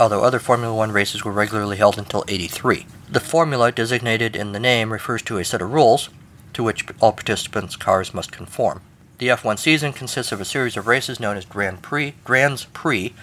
although 0.00 0.24
other 0.24 0.38
Formula 0.38 0.74
1 0.74 0.90
races 0.90 1.24
were 1.24 1.30
regularly 1.30 1.76
held 1.76 1.98
until 1.98 2.24
83. 2.26 2.86
The 3.08 3.20
formula 3.20 3.70
designated 3.70 4.34
in 4.34 4.52
the 4.52 4.58
name 4.58 4.92
refers 4.92 5.22
to 5.22 5.38
a 5.38 5.44
set 5.44 5.60
of 5.60 5.72
rules 5.72 6.08
to 6.54 6.62
which 6.62 6.86
all 7.00 7.12
participants' 7.12 7.76
cars 7.76 8.14
must 8.14 8.32
conform. 8.32 8.80
The 9.18 9.28
F1 9.28 9.58
season 9.58 9.92
consists 9.92 10.32
of 10.32 10.40
a 10.40 10.44
series 10.46 10.76
of 10.76 10.86
races 10.86 11.20
known 11.20 11.36
as 11.36 11.44
Grand 11.44 11.82
Prix, 11.82 12.14
Grands 12.24 12.64
Prix, 12.72 13.14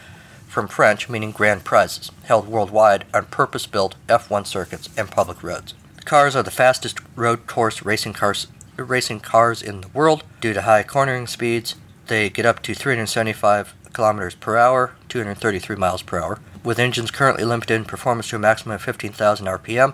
from 0.47 0.67
French 0.67 1.09
meaning 1.09 1.31
grand 1.31 1.63
prizes, 1.63 2.11
held 2.23 2.47
worldwide 2.47 3.05
on 3.13 3.25
purpose 3.25 3.65
built 3.65 3.95
F1 4.07 4.45
circuits 4.45 4.89
and 4.95 5.09
public 5.09 5.43
roads. 5.43 5.73
The 5.95 6.03
cars 6.03 6.35
are 6.35 6.43
the 6.43 6.51
fastest 6.51 6.99
road 7.15 7.47
course 7.47 7.83
racing 7.83 8.13
cars 8.13 8.47
racing 8.77 9.19
cars 9.19 9.63
in 9.63 9.81
the 9.81 9.87
world 9.87 10.23
due 10.39 10.53
to 10.53 10.61
high 10.61 10.83
cornering 10.83 11.25
speeds. 11.25 11.75
They 12.05 12.29
get 12.29 12.45
up 12.45 12.61
to 12.63 12.75
375 12.75 13.73
kilometers 13.91 14.35
per 14.35 14.57
hour, 14.57 14.93
233 15.09 15.75
miles 15.75 16.03
per 16.03 16.19
hour, 16.19 16.39
with 16.63 16.80
engines 16.80 17.12
currently 17.12 17.43
limited 17.43 17.76
in 17.76 17.86
performance 17.86 18.30
to 18.30 18.36
a 18.36 18.39
maximum 18.39 18.76
of 18.76 18.82
15,000 18.82 19.46
RPM. 19.46 19.93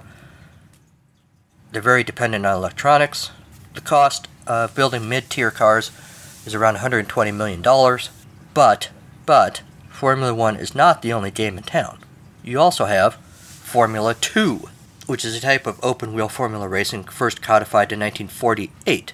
They're 1.72 1.82
very 1.82 2.04
dependent 2.04 2.46
on 2.46 2.56
electronics. 2.56 3.32
The 3.74 3.82
cost 3.82 4.28
of 4.46 4.76
building 4.76 5.10
mid-tier 5.10 5.52
cars 5.52 5.92
is 6.46 6.54
around 6.54 6.76
120 6.76 7.32
million 7.32 7.62
dollars, 7.62 8.10
but 8.54 8.90
but 9.26 9.62
Formula 9.90 10.34
1 10.34 10.58
is 10.58 10.76
not 10.76 11.02
the 11.02 11.14
only 11.14 11.32
game 11.32 11.58
in 11.58 11.64
town. 11.64 12.00
You 12.44 12.60
also 12.60 12.86
have 12.86 13.16
Formula 13.16 14.14
2, 14.14 14.70
which 15.08 15.24
is 15.24 15.36
a 15.36 15.42
type 15.42 15.66
of 15.66 15.80
open 15.84 16.14
wheel 16.14 16.30
formula 16.30 16.68
racing 16.68 17.06
first 17.06 17.42
codified 17.42 17.92
in 17.92 18.00
1948. 18.00 19.14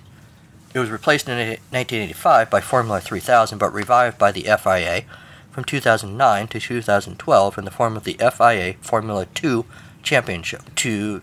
It 0.74 0.80
was 0.80 0.90
replaced 0.90 1.30
in 1.30 1.38
1985 1.38 2.50
by 2.50 2.62
Formula 2.62 3.00
3000 3.00 3.58
but 3.58 3.74
revived 3.74 4.18
by 4.18 4.32
the 4.32 4.44
FIA 4.44 5.06
from 5.52 5.64
2009 5.64 6.48
to 6.48 6.60
2012 6.60 7.58
in 7.58 7.66
the 7.66 7.72
form 7.72 7.98
of 7.98 8.04
the 8.04 8.14
FIA 8.14 8.76
Formula 8.82 9.26
2 9.34 9.66
Championship 10.04 10.74
to 10.76 11.22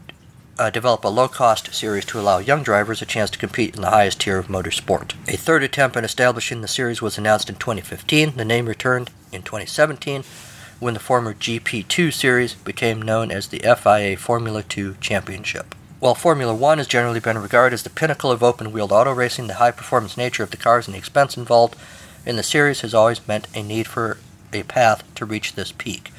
uh, 0.59 0.71
develop 0.71 1.05
a 1.05 1.09
low 1.09 1.29
cost 1.29 1.75
series 1.75 2.05
to 2.07 2.19
allow 2.19 2.39
young 2.39 2.63
drivers 2.63 3.03
a 3.03 3.07
chance 3.07 3.31
to 3.31 3.39
compete 3.39 3.75
in 3.75 3.83
the 3.83 3.91
highest 3.91 4.21
tier 4.21 4.39
of 4.39 4.49
motorsport. 4.49 5.15
A 5.29 5.37
third 5.37 5.63
attempt 5.63 5.97
at 5.97 6.05
establishing 6.05 6.61
the 6.61 6.69
series 6.69 7.03
was 7.03 7.19
announced 7.19 7.49
in 7.49 7.57
2015. 7.57 8.37
The 8.37 8.45
name 8.45 8.67
returned 8.67 9.11
in 9.33 9.43
2017 9.43 10.25
when 10.79 10.95
the 10.95 11.01
former 11.01 11.35
GP2 11.35 12.13
series 12.13 12.55
became 12.55 13.01
known 13.01 13.31
as 13.31 13.49
the 13.49 13.61
FIA 13.61 14.17
Formula 14.17 14.63
2 14.63 14.97
Championship. 15.01 15.75
While 15.99 16.15
Formula 16.15 16.55
1 16.55 16.79
has 16.79 16.87
generally 16.87 17.21
been 17.21 17.39
regarded 17.39 17.75
as 17.75 17.83
the 17.83 17.91
pinnacle 17.91 18.31
of 18.31 18.43
open 18.43 18.73
wheeled 18.73 18.93
auto 18.93 19.13
racing, 19.13 19.47
the 19.47 19.55
high 19.55 19.71
performance 19.71 20.17
nature 20.17 20.43
of 20.43 20.51
the 20.51 20.59
cars 20.59 20.87
and 20.87 20.95
the 20.95 20.99
expense 20.99 21.37
involved 21.37 21.75
in 22.27 22.37
the 22.37 22.43
series 22.43 22.81
has 22.83 22.93
always 22.93 23.27
meant 23.27 23.47
a 23.55 23.63
need 23.63 23.87
for 23.87 24.19
a 24.53 24.65
path 24.65 25.03
to 25.15 25.25
reach 25.25 25.55
this 25.55 25.73
peak. 25.73 26.11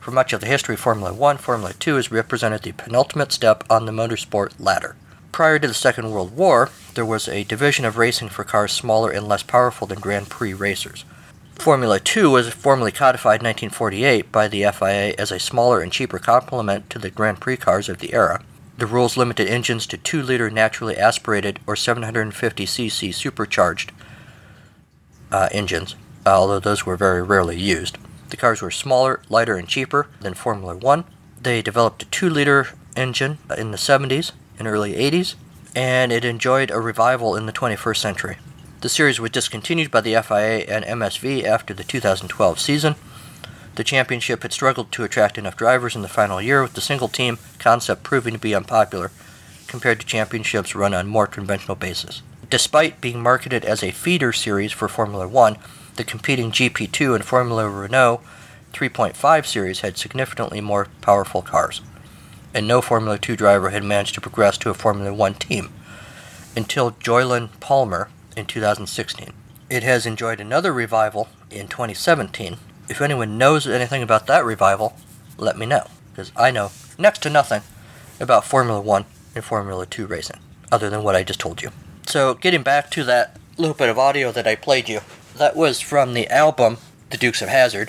For 0.00 0.10
much 0.10 0.32
of 0.32 0.40
the 0.40 0.46
history 0.46 0.74
of 0.74 0.80
Formula 0.80 1.12
1, 1.12 1.36
Formula 1.36 1.74
2 1.74 1.96
has 1.96 2.10
represented 2.10 2.62
the 2.62 2.72
penultimate 2.72 3.32
step 3.32 3.64
on 3.68 3.84
the 3.84 3.92
motorsport 3.92 4.52
ladder. 4.58 4.96
Prior 5.30 5.58
to 5.58 5.68
the 5.68 5.74
Second 5.74 6.10
World 6.10 6.34
War, 6.34 6.70
there 6.94 7.04
was 7.04 7.28
a 7.28 7.44
division 7.44 7.84
of 7.84 7.98
racing 7.98 8.30
for 8.30 8.42
cars 8.42 8.72
smaller 8.72 9.10
and 9.10 9.28
less 9.28 9.42
powerful 9.42 9.86
than 9.86 10.00
Grand 10.00 10.28
Prix 10.28 10.54
racers. 10.54 11.04
Formula 11.54 12.00
2 12.00 12.30
was 12.30 12.48
formally 12.48 12.90
codified 12.90 13.42
in 13.42 13.46
1948 13.46 14.32
by 14.32 14.48
the 14.48 14.64
FIA 14.72 15.14
as 15.18 15.30
a 15.30 15.38
smaller 15.38 15.82
and 15.82 15.92
cheaper 15.92 16.18
complement 16.18 16.88
to 16.88 16.98
the 16.98 17.10
Grand 17.10 17.38
Prix 17.38 17.58
cars 17.58 17.90
of 17.90 17.98
the 17.98 18.14
era. 18.14 18.42
The 18.78 18.86
rules 18.86 19.18
limited 19.18 19.46
engines 19.46 19.86
to 19.88 19.98
2 19.98 20.22
liter 20.22 20.48
naturally 20.48 20.96
aspirated 20.96 21.60
or 21.66 21.74
750cc 21.74 23.12
supercharged 23.12 23.92
uh, 25.30 25.48
engines, 25.52 25.94
although 26.26 26.60
those 26.60 26.86
were 26.86 26.96
very 26.96 27.22
rarely 27.22 27.58
used. 27.58 27.98
The 28.30 28.36
cars 28.36 28.62
were 28.62 28.70
smaller, 28.70 29.20
lighter, 29.28 29.56
and 29.56 29.68
cheaper 29.68 30.06
than 30.20 30.34
Formula 30.34 30.76
1. 30.76 31.04
They 31.40 31.62
developed 31.62 32.02
a 32.02 32.06
2 32.06 32.30
liter 32.30 32.68
engine 32.96 33.38
in 33.56 33.70
the 33.70 33.76
70s 33.76 34.32
and 34.58 34.68
early 34.68 34.94
80s, 34.94 35.34
and 35.74 36.12
it 36.12 36.24
enjoyed 36.24 36.70
a 36.70 36.80
revival 36.80 37.36
in 37.36 37.46
the 37.46 37.52
21st 37.52 37.96
century. 37.96 38.36
The 38.82 38.88
series 38.88 39.20
was 39.20 39.30
discontinued 39.30 39.90
by 39.90 40.00
the 40.00 40.20
FIA 40.22 40.64
and 40.68 40.84
MSV 40.84 41.44
after 41.44 41.74
the 41.74 41.84
2012 41.84 42.58
season. 42.58 42.94
The 43.74 43.84
championship 43.84 44.42
had 44.42 44.52
struggled 44.52 44.90
to 44.92 45.04
attract 45.04 45.38
enough 45.38 45.56
drivers 45.56 45.94
in 45.94 46.02
the 46.02 46.08
final 46.08 46.40
year, 46.40 46.62
with 46.62 46.74
the 46.74 46.80
single 46.80 47.08
team 47.08 47.38
concept 47.58 48.02
proving 48.02 48.34
to 48.34 48.38
be 48.38 48.54
unpopular 48.54 49.10
compared 49.66 50.00
to 50.00 50.06
championships 50.06 50.74
run 50.74 50.94
on 50.94 51.06
more 51.06 51.26
conventional 51.26 51.76
basis. 51.76 52.22
Despite 52.50 53.00
being 53.00 53.22
marketed 53.22 53.64
as 53.64 53.80
a 53.84 53.92
feeder 53.92 54.32
series 54.32 54.72
for 54.72 54.88
Formula 54.88 55.28
1, 55.28 55.56
the 55.94 56.02
competing 56.02 56.50
GP2 56.50 57.14
and 57.14 57.24
Formula 57.24 57.70
Renault 57.70 58.22
3.5 58.72 59.46
series 59.46 59.80
had 59.80 59.96
significantly 59.96 60.60
more 60.60 60.88
powerful 61.00 61.42
cars, 61.42 61.80
and 62.52 62.66
no 62.66 62.80
Formula 62.80 63.18
2 63.18 63.36
driver 63.36 63.70
had 63.70 63.84
managed 63.84 64.14
to 64.14 64.20
progress 64.20 64.58
to 64.58 64.70
a 64.70 64.74
Formula 64.74 65.14
1 65.14 65.34
team 65.34 65.72
until 66.56 66.90
Jolyon 66.90 67.50
Palmer 67.60 68.08
in 68.36 68.46
2016. 68.46 69.32
It 69.68 69.84
has 69.84 70.04
enjoyed 70.04 70.40
another 70.40 70.72
revival 70.72 71.28
in 71.52 71.68
2017. 71.68 72.56
If 72.88 73.00
anyone 73.00 73.38
knows 73.38 73.68
anything 73.68 74.02
about 74.02 74.26
that 74.26 74.44
revival, 74.44 74.96
let 75.38 75.56
me 75.56 75.66
know, 75.66 75.86
because 76.10 76.32
I 76.34 76.50
know 76.50 76.72
next 76.98 77.22
to 77.22 77.30
nothing 77.30 77.62
about 78.18 78.44
Formula 78.44 78.80
1 78.80 79.04
and 79.36 79.44
Formula 79.44 79.86
2 79.86 80.08
racing, 80.08 80.40
other 80.72 80.90
than 80.90 81.04
what 81.04 81.14
I 81.14 81.22
just 81.22 81.38
told 81.38 81.62
you. 81.62 81.70
So, 82.10 82.34
getting 82.34 82.64
back 82.64 82.90
to 82.90 83.04
that 83.04 83.36
little 83.56 83.76
bit 83.76 83.88
of 83.88 83.96
audio 83.96 84.32
that 84.32 84.44
I 84.44 84.56
played 84.56 84.88
you, 84.88 85.02
that 85.36 85.54
was 85.54 85.80
from 85.80 86.12
the 86.12 86.26
album 86.26 86.78
The 87.10 87.16
Dukes 87.16 87.40
of 87.40 87.48
Hazzard, 87.48 87.88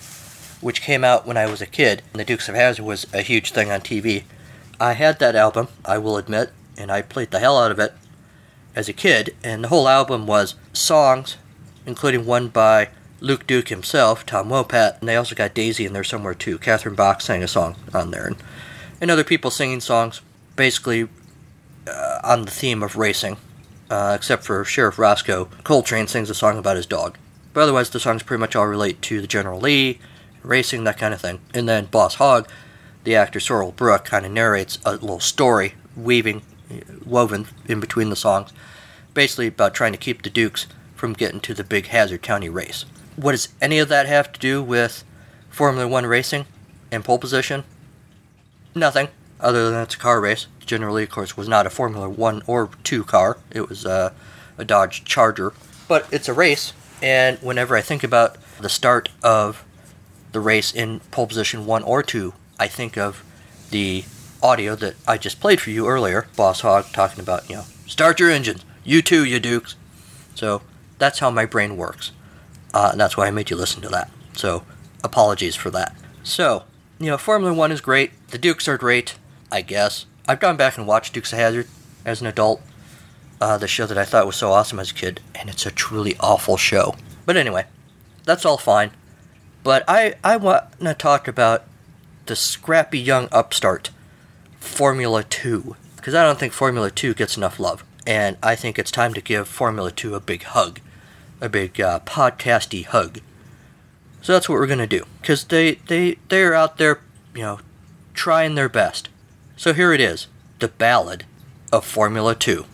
which 0.62 0.84
came 0.84 1.04
out 1.04 1.26
when 1.26 1.38
I 1.38 1.48
was 1.48 1.60
a 1.60 1.66
kid. 1.66 2.04
The 2.14 2.24
Dukes 2.24 2.48
of 2.48 2.54
Hazzard 2.54 2.86
was 2.86 3.08
a 3.16 3.24
huge 3.24 3.52
thing 3.52 3.72
on 3.72 3.82
TV. 3.82 4.26
I 4.80 4.94
had 4.94 5.18
that 5.18 5.36
album, 5.36 5.70
I 5.84 5.98
will 5.98 6.18
admit, 6.18 6.52
and 6.78 6.92
I 6.92 7.02
played 7.02 7.32
the 7.32 7.40
hell 7.40 7.58
out 7.58 7.72
of 7.72 7.80
it 7.80 7.96
as 8.76 8.88
a 8.88 8.94
kid. 8.94 9.36
And 9.44 9.64
the 9.64 9.70
whole 9.70 9.88
album 9.88 10.28
was 10.28 10.54
songs, 10.72 11.38
including 11.88 12.28
one 12.28 12.50
by 12.50 12.90
Luke 13.22 13.48
Duke 13.48 13.70
himself, 13.70 14.24
Tom 14.24 14.50
Wopat, 14.50 15.00
and 15.00 15.10
they 15.10 15.16
also 15.16 15.34
got 15.34 15.56
Daisy 15.56 15.84
in 15.84 15.94
there 15.94 16.04
somewhere 16.04 16.36
too. 16.36 16.60
Catherine 16.60 16.94
Bach 16.94 17.22
sang 17.22 17.42
a 17.42 17.48
song 17.48 17.76
on 17.92 18.12
there, 18.12 18.28
and, 18.28 18.36
and 19.02 19.10
other 19.10 19.24
people 19.24 19.50
singing 19.50 19.82
songs, 19.82 20.22
basically 20.56 21.10
uh, 21.88 22.20
on 22.24 22.46
the 22.46 22.52
theme 22.52 22.84
of 22.84 22.98
racing, 22.98 23.38
uh, 23.92 24.14
except 24.16 24.44
for 24.44 24.64
Sheriff 24.64 24.98
Roscoe. 24.98 25.50
Coltrane 25.64 26.08
sings 26.08 26.30
a 26.30 26.34
song 26.34 26.58
about 26.58 26.78
his 26.78 26.86
dog. 26.86 27.18
But 27.54 27.62
otherwise, 27.62 27.90
the 27.90 28.00
songs 28.00 28.24
pretty 28.24 28.40
much 28.40 28.56
all 28.56 28.66
relate 28.66 29.02
to 29.04 29.20
the 29.20 29.28
General 29.28 29.60
Lee, 29.60 30.00
racing, 30.42 30.86
that 30.86 30.98
kind 30.98 31.14
of 31.14 31.20
thing. 31.20 31.42
And 31.54 31.68
then 31.68 31.86
Boss 31.86 32.16
Hogg, 32.16 32.48
the 33.04 33.16
actor 33.16 33.40
Sorrell 33.40 33.76
Booke, 33.76 34.06
kind 34.06 34.26
of 34.26 34.32
narrates 34.32 34.80
a 34.86 34.94
little 34.94 35.20
story, 35.20 35.74
weaving, 35.98 36.42
woven 37.06 37.48
in 37.68 37.82
between 37.82 38.10
the 38.10 38.16
songs, 38.16 38.54
basically 39.14 39.48
about 39.48 39.74
trying 39.74 39.92
to 39.92 39.98
keep 39.98 40.22
the 40.22 40.30
Dukes 40.30 40.68
from 40.96 41.12
getting 41.12 41.42
to 41.42 41.54
the 41.54 41.64
big 41.64 41.88
Hazzard 41.88 42.22
County 42.22 42.48
race. 42.48 42.86
What 43.18 43.34
does 43.34 43.50
any 43.62 43.80
of 43.80 43.90
that 43.90 44.06
have 44.06 44.32
to 44.32 44.40
do 44.40 44.64
with 44.64 45.04
Formula 45.50 45.86
One 45.86 46.06
racing 46.06 46.46
and 46.92 47.04
pole 47.04 47.20
position? 47.20 47.66
Nothing, 48.74 49.10
other 49.42 49.70
than 49.70 49.82
it's 49.82 49.96
a 49.96 50.00
car 50.00 50.22
race. 50.22 50.48
General 50.72 50.96
Lee, 50.96 51.04
of 51.04 51.10
course, 51.10 51.36
was 51.36 51.50
not 51.50 51.68
a 51.68 51.70
Formula 51.70 52.10
One 52.10 52.44
or 52.48 52.70
Two 52.86 53.04
car. 53.04 53.38
It 53.52 53.68
was 53.68 53.86
uh, 53.86 54.14
a 54.58 54.64
Dodge 54.64 55.04
Charger. 55.04 55.52
But 55.90 56.08
it's 56.14 56.30
a 56.30 56.34
race, 56.34 56.72
and 57.04 57.38
whenever 57.40 57.76
I 57.76 57.82
think 57.82 58.06
about 58.06 58.38
the 58.58 58.70
start 58.70 59.10
of 59.22 59.66
the 60.32 60.40
race 60.40 60.74
in 60.74 61.02
pole 61.12 61.28
position 61.28 61.66
one 61.66 61.84
or 61.84 62.02
two, 62.02 62.34
I 62.58 62.68
think 62.68 62.98
of 62.98 63.22
the 63.70 64.06
audio 64.42 64.76
that 64.76 64.96
I 65.06 65.18
just 65.18 65.42
played 65.42 65.60
for 65.60 65.72
you 65.72 65.90
earlier, 65.90 66.28
Boss 66.38 66.62
Hogg 66.62 66.86
talking 66.94 67.20
about, 67.20 67.50
you 67.50 67.58
know, 67.58 67.66
start 67.86 68.22
your 68.22 68.32
engines, 68.32 68.64
you 68.86 69.02
too, 69.02 69.26
you 69.26 69.42
Dukes. 69.42 69.76
So 70.36 70.62
that's 71.00 71.20
how 71.20 71.32
my 71.32 71.46
brain 71.46 71.76
works. 71.76 72.14
Uh, 72.74 72.90
and 72.94 73.02
that's 73.02 73.18
why 73.18 73.28
I 73.28 73.32
made 73.32 73.50
you 73.50 73.58
listen 73.58 73.82
to 73.82 73.90
that. 73.90 74.10
So 74.38 74.64
apologies 75.04 75.58
for 75.58 75.70
that. 75.72 75.94
So, 76.24 76.64
you 76.98 77.08
know, 77.08 77.18
Formula 77.18 77.54
One 77.54 77.74
is 77.74 77.82
great. 77.82 78.12
The 78.30 78.38
Dukes 78.38 78.70
are 78.70 78.78
great, 78.78 79.16
I 79.52 79.62
guess. 79.62 80.06
I've 80.32 80.40
gone 80.40 80.56
back 80.56 80.78
and 80.78 80.88
watched 80.88 81.14
Dukes 81.14 81.34
of 81.34 81.40
Hazzard 81.40 81.68
as 82.06 82.22
an 82.22 82.28
adult 82.28 82.62
uh, 83.42 83.58
the 83.58 83.68
show 83.68 83.86
that 83.86 83.98
I 83.98 84.06
thought 84.06 84.26
was 84.26 84.38
so 84.38 84.54
awesome 84.54 84.80
as 84.80 84.92
a 84.92 84.94
kid, 84.94 85.20
and 85.36 85.50
it's 85.50 85.66
a 85.66 85.72
truly 85.72 86.16
awful 86.22 86.56
show. 86.56 86.96
But 87.26 87.36
anyway, 87.36 87.66
that's 88.24 88.46
all 88.46 88.58
fine. 88.58 88.92
But 89.62 89.84
I, 89.90 90.14
I 90.24 90.38
want 90.38 90.80
to 90.80 90.94
talk 90.94 91.28
about 91.28 91.66
the 92.28 92.38
scrappy 92.38 92.98
young 92.98 93.28
upstart, 93.30 93.90
Formula 94.62 95.22
2. 95.22 95.76
Because 95.98 96.16
I 96.16 96.24
don't 96.24 96.40
think 96.40 96.54
Formula 96.54 96.90
2 96.90 97.14
gets 97.14 97.36
enough 97.36 97.60
love. 97.60 97.84
And 98.08 98.38
I 98.42 98.56
think 98.56 98.80
it's 98.80 98.90
time 98.90 99.14
to 99.16 99.22
give 99.22 99.50
Formula 99.50 99.92
2 99.92 100.16
a 100.16 100.22
big 100.22 100.44
hug. 100.44 100.80
A 101.42 101.50
big 101.50 101.82
uh, 101.82 102.00
podcasty 102.06 102.86
hug. 102.86 103.20
So 104.22 104.32
that's 104.32 104.48
what 104.48 104.60
we're 104.60 104.68
going 104.68 104.80
to 104.80 104.88
do. 104.88 105.04
Because 105.20 105.44
they, 105.44 105.74
they, 105.88 106.20
they're 106.30 106.54
out 106.54 106.78
there, 106.78 107.02
you 107.36 107.42
know, 107.42 107.60
trying 108.14 108.56
their 108.56 108.70
best. 108.70 109.10
So 109.62 109.74
here 109.74 109.94
it 109.94 110.02
is 110.02 110.26
the 110.58 110.70
ballad 110.70 111.24
of 111.72 111.86
Formula 111.86 112.34
2. 112.34 112.66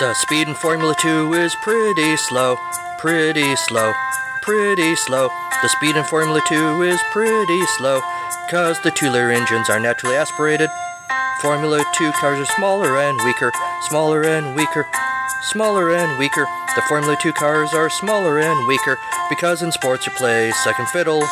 The 0.00 0.14
speed 0.14 0.48
in 0.48 0.54
Formula 0.56 0.96
2 0.98 1.32
is 1.34 1.54
pretty 1.62 2.16
slow, 2.16 2.56
pretty 2.98 3.54
slow, 3.54 3.92
pretty 4.42 4.96
slow. 4.96 5.28
The 5.62 5.68
speed 5.68 5.94
in 5.94 6.02
Formula 6.02 6.42
2 6.48 6.82
is 6.82 7.00
pretty 7.12 7.60
slow, 7.78 8.00
cause 8.50 8.80
the 8.80 8.90
two-liter 8.90 9.30
engines 9.30 9.70
are 9.70 9.78
naturally 9.78 10.16
aspirated. 10.16 10.70
Formula 11.40 11.84
2 11.94 12.10
cars 12.18 12.40
are 12.40 12.52
smaller 12.56 12.98
and 12.98 13.16
weaker, 13.24 13.52
smaller 13.88 14.24
and 14.24 14.56
weaker, 14.56 14.84
smaller 15.52 15.94
and 15.94 16.18
weaker. 16.18 16.46
The 16.74 16.82
Formula 16.88 17.16
2 17.22 17.32
cars 17.34 17.72
are 17.74 17.88
smaller 17.90 18.40
and 18.40 18.66
weaker, 18.66 18.98
because 19.28 19.62
in 19.62 19.72
sports 19.72 20.06
you 20.06 20.12
play 20.12 20.50
second 20.64 20.88
fiddle. 20.88 21.22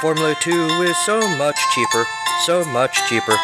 Formula 0.00 0.34
2 0.40 0.50
is 0.82 0.96
so 1.04 1.20
much 1.36 1.58
cheaper, 1.74 2.04
so 2.44 2.64
much 2.64 2.96
cheaper, 3.08 3.36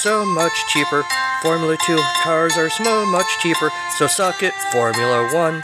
so 0.00 0.24
much 0.24 0.52
cheaper. 0.68 1.04
Formula 1.42 1.76
2 1.86 1.98
cars 2.22 2.56
are 2.56 2.70
so 2.70 3.06
much 3.06 3.26
cheaper, 3.40 3.70
so 3.96 4.06
suck 4.06 4.42
it, 4.42 4.54
Formula 4.70 5.32
1. 5.32 5.54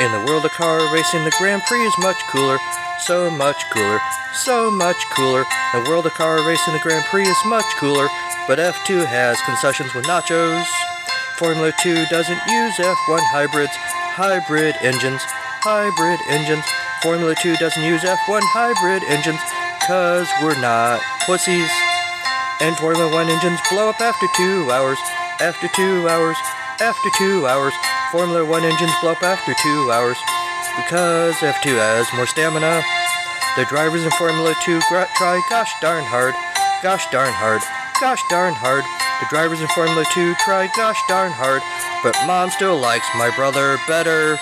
In 0.00 0.12
the 0.12 0.24
world 0.26 0.44
of 0.44 0.50
car 0.52 0.80
racing, 0.92 1.24
the 1.24 1.34
Grand 1.38 1.62
Prix 1.62 1.82
is 1.82 1.94
much 2.00 2.16
cooler, 2.30 2.58
so 3.00 3.30
much 3.30 3.56
cooler, 3.72 3.98
so 4.34 4.70
much 4.70 4.96
cooler. 5.14 5.44
The 5.72 5.84
world 5.88 6.06
of 6.06 6.12
car 6.14 6.46
racing, 6.46 6.74
the 6.74 6.80
Grand 6.80 7.04
Prix 7.06 7.26
is 7.26 7.44
much 7.46 7.66
cooler, 7.78 8.08
but 8.48 8.58
F2 8.58 9.04
has 9.04 9.40
concessions 9.42 9.94
with 9.94 10.04
nachos. 10.04 10.66
Formula 11.38 11.72
2 11.82 12.06
doesn't 12.10 12.40
use 12.48 12.76
F1 12.76 13.20
hybrids, 13.30 13.72
hybrid 14.16 14.74
engines, 14.80 15.20
hybrid 15.66 16.22
engines. 16.30 16.62
Formula 17.02 17.34
2 17.34 17.58
doesn't 17.58 17.82
use 17.82 18.06
F1 18.06 18.38
hybrid 18.54 19.02
engines, 19.10 19.42
cause 19.82 20.30
we're 20.38 20.54
not 20.62 21.02
pussies. 21.26 21.66
And 22.62 22.78
Formula 22.78 23.10
1 23.10 23.26
engines 23.26 23.58
blow 23.66 23.90
up 23.90 23.98
after 23.98 24.30
two 24.38 24.70
hours, 24.70 24.94
after 25.42 25.66
two 25.74 26.06
hours, 26.06 26.38
after 26.78 27.10
two 27.18 27.50
hours. 27.50 27.74
Formula 28.14 28.46
1 28.46 28.62
engines 28.62 28.94
blow 29.02 29.18
up 29.18 29.26
after 29.26 29.58
two 29.58 29.90
hours, 29.90 30.14
because 30.78 31.34
F2 31.42 31.74
has 31.74 32.06
more 32.14 32.30
stamina. 32.30 32.86
The 33.58 33.66
drivers 33.66 34.06
in 34.06 34.14
Formula 34.14 34.54
2 34.62 34.78
gra- 34.86 35.10
try 35.18 35.42
gosh 35.50 35.74
darn 35.82 36.06
hard, 36.06 36.38
gosh 36.78 37.10
darn 37.10 37.34
hard, 37.34 37.66
gosh 37.98 38.22
darn 38.30 38.54
hard. 38.54 38.86
The 39.18 39.26
drivers 39.34 39.58
in 39.58 39.66
Formula 39.74 40.06
2 40.14 40.38
try 40.46 40.70
gosh 40.78 41.02
darn 41.10 41.34
hard, 41.34 41.58
but 42.06 42.14
mom 42.22 42.54
still 42.54 42.78
likes 42.78 43.10
my 43.18 43.34
brother 43.34 43.82
better. 43.90 44.38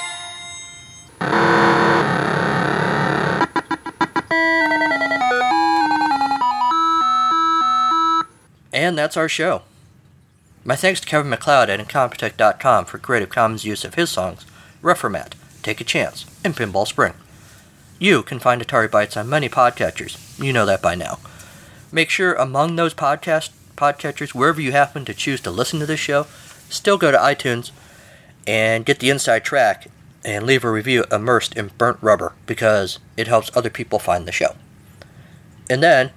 And 8.72 8.98
that's 8.98 9.16
our 9.16 9.28
show. 9.28 9.62
My 10.64 10.76
thanks 10.76 11.00
to 11.00 11.06
Kevin 11.06 11.30
MacLeod 11.30 11.70
at 11.70 11.80
Incompetech.com 11.80 12.86
for 12.86 12.98
Creative 12.98 13.28
Commons 13.28 13.64
use 13.64 13.84
of 13.84 13.94
his 13.94 14.10
songs, 14.10 14.44
Reformat, 14.82 15.32
Take 15.62 15.80
a 15.80 15.84
Chance, 15.84 16.26
and 16.44 16.56
Pinball 16.56 16.86
Spring. 16.86 17.14
You 17.98 18.22
can 18.22 18.38
find 18.40 18.60
Atari 18.60 18.88
Bytes 18.88 19.16
on 19.16 19.28
many 19.28 19.48
podcatchers. 19.48 20.18
You 20.42 20.52
know 20.52 20.66
that 20.66 20.82
by 20.82 20.94
now. 20.94 21.18
Make 21.92 22.10
sure 22.10 22.34
among 22.34 22.76
those 22.76 22.94
podcast 22.94 23.50
podcatchers, 23.76 24.34
wherever 24.34 24.60
you 24.60 24.72
happen 24.72 25.04
to 25.04 25.14
choose 25.14 25.40
to 25.42 25.50
listen 25.50 25.80
to 25.80 25.86
this 25.86 26.00
show, 26.00 26.26
still 26.68 26.98
go 26.98 27.10
to 27.10 27.18
iTunes 27.18 27.70
and 28.46 28.84
get 28.84 28.98
the 28.98 29.10
inside 29.10 29.44
track 29.44 29.86
and 30.24 30.46
leave 30.46 30.64
a 30.64 30.70
review 30.70 31.04
immersed 31.12 31.56
in 31.56 31.70
burnt 31.78 31.98
rubber 32.00 32.32
because 32.46 32.98
it 33.16 33.26
helps 33.26 33.50
other 33.54 33.70
people 33.70 33.98
find 33.98 34.26
the 34.26 34.32
show. 34.32 34.56
And 35.68 35.82
then 35.82 36.10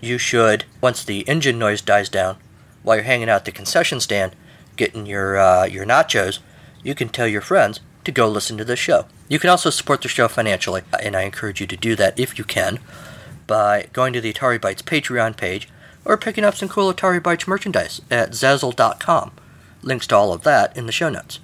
you 0.00 0.18
should, 0.18 0.64
once 0.80 1.04
the 1.04 1.28
engine 1.28 1.58
noise 1.58 1.82
dies 1.82 2.08
down, 2.08 2.36
while 2.82 2.96
you're 2.96 3.04
hanging 3.04 3.28
out 3.28 3.36
at 3.36 3.44
the 3.44 3.52
concession 3.52 4.00
stand 4.00 4.34
getting 4.76 5.04
your 5.04 5.36
uh, 5.36 5.64
your 5.64 5.84
nachos, 5.84 6.38
you 6.82 6.94
can 6.94 7.08
tell 7.08 7.28
your 7.28 7.42
friends 7.42 7.80
to 8.04 8.10
go 8.10 8.28
listen 8.28 8.56
to 8.56 8.64
this 8.64 8.78
show. 8.78 9.06
You 9.28 9.38
can 9.38 9.50
also 9.50 9.70
support 9.70 10.00
the 10.02 10.08
show 10.08 10.26
financially, 10.26 10.82
and 11.02 11.14
I 11.14 11.22
encourage 11.22 11.60
you 11.60 11.66
to 11.66 11.76
do 11.76 11.94
that 11.96 12.18
if 12.18 12.38
you 12.38 12.44
can 12.44 12.78
by 13.46 13.88
going 13.92 14.12
to 14.12 14.20
the 14.20 14.32
Atari 14.32 14.58
Bytes 14.58 14.82
Patreon 14.82 15.36
page 15.36 15.68
or 16.04 16.16
picking 16.16 16.44
up 16.44 16.54
some 16.54 16.68
cool 16.68 16.92
Atari 16.92 17.20
Bytes 17.20 17.46
merchandise 17.46 18.00
at 18.10 18.30
Zazzle.com. 18.30 19.32
Links 19.82 20.06
to 20.06 20.16
all 20.16 20.32
of 20.32 20.42
that 20.44 20.76
in 20.76 20.86
the 20.86 20.92
show 20.92 21.10
notes. 21.10 21.40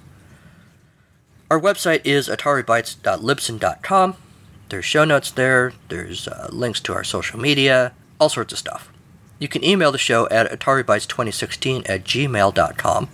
Our 1.49 1.59
website 1.59 2.01
is 2.03 2.27
ataribytes.libsyn.com. 2.27 4.15
There's 4.69 4.85
show 4.85 5.05
notes 5.05 5.31
there, 5.31 5.73
there's 5.87 6.27
uh, 6.27 6.49
links 6.51 6.81
to 6.81 6.93
our 6.93 7.05
social 7.05 7.39
media, 7.39 7.93
all 8.19 8.27
sorts 8.27 8.51
of 8.51 8.59
stuff. 8.59 8.91
You 9.39 9.47
can 9.47 9.63
email 9.63 9.91
the 9.91 9.97
show 9.97 10.27
at 10.29 10.51
ataribytes2016 10.51 11.89
at 11.89 12.03
gmail.com. 12.03 13.09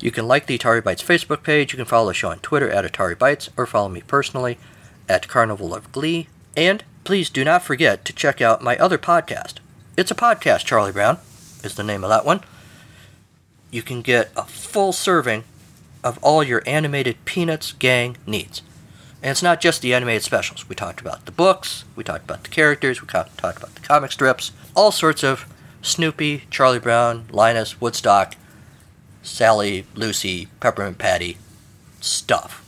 You 0.00 0.10
can 0.10 0.26
like 0.26 0.46
the 0.46 0.58
Atari 0.58 0.80
Bytes 0.80 1.04
Facebook 1.04 1.42
page, 1.42 1.72
you 1.72 1.76
can 1.76 1.84
follow 1.84 2.08
the 2.08 2.14
show 2.14 2.30
on 2.30 2.38
Twitter 2.38 2.70
at 2.70 2.90
Atari 2.90 3.14
Bytes, 3.14 3.50
or 3.56 3.66
follow 3.66 3.88
me 3.88 4.00
personally 4.00 4.58
at 5.08 5.28
Carnival 5.28 5.74
of 5.74 5.92
Glee. 5.92 6.28
And 6.56 6.82
please 7.04 7.28
do 7.28 7.44
not 7.44 7.62
forget 7.62 8.04
to 8.06 8.12
check 8.12 8.40
out 8.40 8.62
my 8.62 8.76
other 8.78 8.98
podcast. 8.98 9.54
It's 9.96 10.10
a 10.10 10.16
podcast, 10.16 10.64
Charlie 10.64 10.92
Brown 10.92 11.18
is 11.62 11.74
the 11.74 11.84
name 11.84 12.02
of 12.02 12.10
that 12.10 12.24
one. 12.24 12.40
You 13.70 13.82
can 13.82 14.02
get 14.02 14.30
a 14.36 14.44
full 14.44 14.92
serving 14.92 15.44
of 16.04 16.18
all 16.22 16.42
your 16.42 16.62
animated 16.66 17.24
Peanuts 17.24 17.72
gang 17.72 18.16
needs. 18.26 18.62
And 19.22 19.30
it's 19.30 19.42
not 19.42 19.60
just 19.60 19.82
the 19.82 19.94
animated 19.94 20.22
specials. 20.22 20.68
We 20.68 20.74
talked 20.74 21.00
about 21.00 21.26
the 21.26 21.32
books, 21.32 21.84
we 21.94 22.02
talked 22.02 22.24
about 22.24 22.42
the 22.42 22.50
characters, 22.50 23.00
we 23.00 23.06
talked 23.06 23.38
about 23.38 23.74
the 23.74 23.80
comic 23.80 24.10
strips, 24.10 24.50
all 24.74 24.90
sorts 24.90 25.22
of 25.22 25.46
Snoopy, 25.80 26.44
Charlie 26.50 26.80
Brown, 26.80 27.26
Linus, 27.30 27.80
Woodstock, 27.80 28.34
Sally, 29.22 29.86
Lucy, 29.94 30.48
Peppermint 30.60 30.98
Patty 30.98 31.38
stuff. 32.00 32.64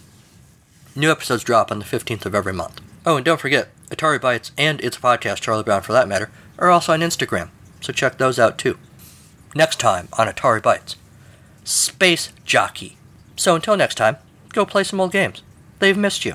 New 0.94 1.10
episodes 1.10 1.42
drop 1.42 1.72
on 1.72 1.80
the 1.80 1.84
15th 1.84 2.24
of 2.24 2.34
every 2.34 2.52
month. 2.52 2.80
Oh, 3.04 3.16
and 3.16 3.24
don't 3.24 3.40
forget, 3.40 3.68
Atari 3.90 4.20
Bytes 4.20 4.52
and 4.56 4.80
its 4.80 4.96
podcast, 4.96 5.40
Charlie 5.40 5.64
Brown 5.64 5.82
for 5.82 5.92
that 5.92 6.08
matter, 6.08 6.30
are 6.58 6.70
also 6.70 6.92
on 6.92 7.00
Instagram, 7.00 7.50
so 7.80 7.92
check 7.92 8.18
those 8.18 8.38
out 8.38 8.58
too. 8.58 8.78
Next 9.56 9.80
time 9.80 10.08
on 10.16 10.28
Atari 10.28 10.60
Bytes, 10.60 10.94
Space 11.64 12.32
Jockey. 12.44 12.96
So 13.36 13.54
until 13.54 13.76
next 13.76 13.96
time, 13.96 14.16
go 14.52 14.64
play 14.64 14.84
some 14.84 15.00
old 15.00 15.12
games. 15.12 15.42
They've 15.80 15.96
missed 15.96 16.24
you. 16.24 16.34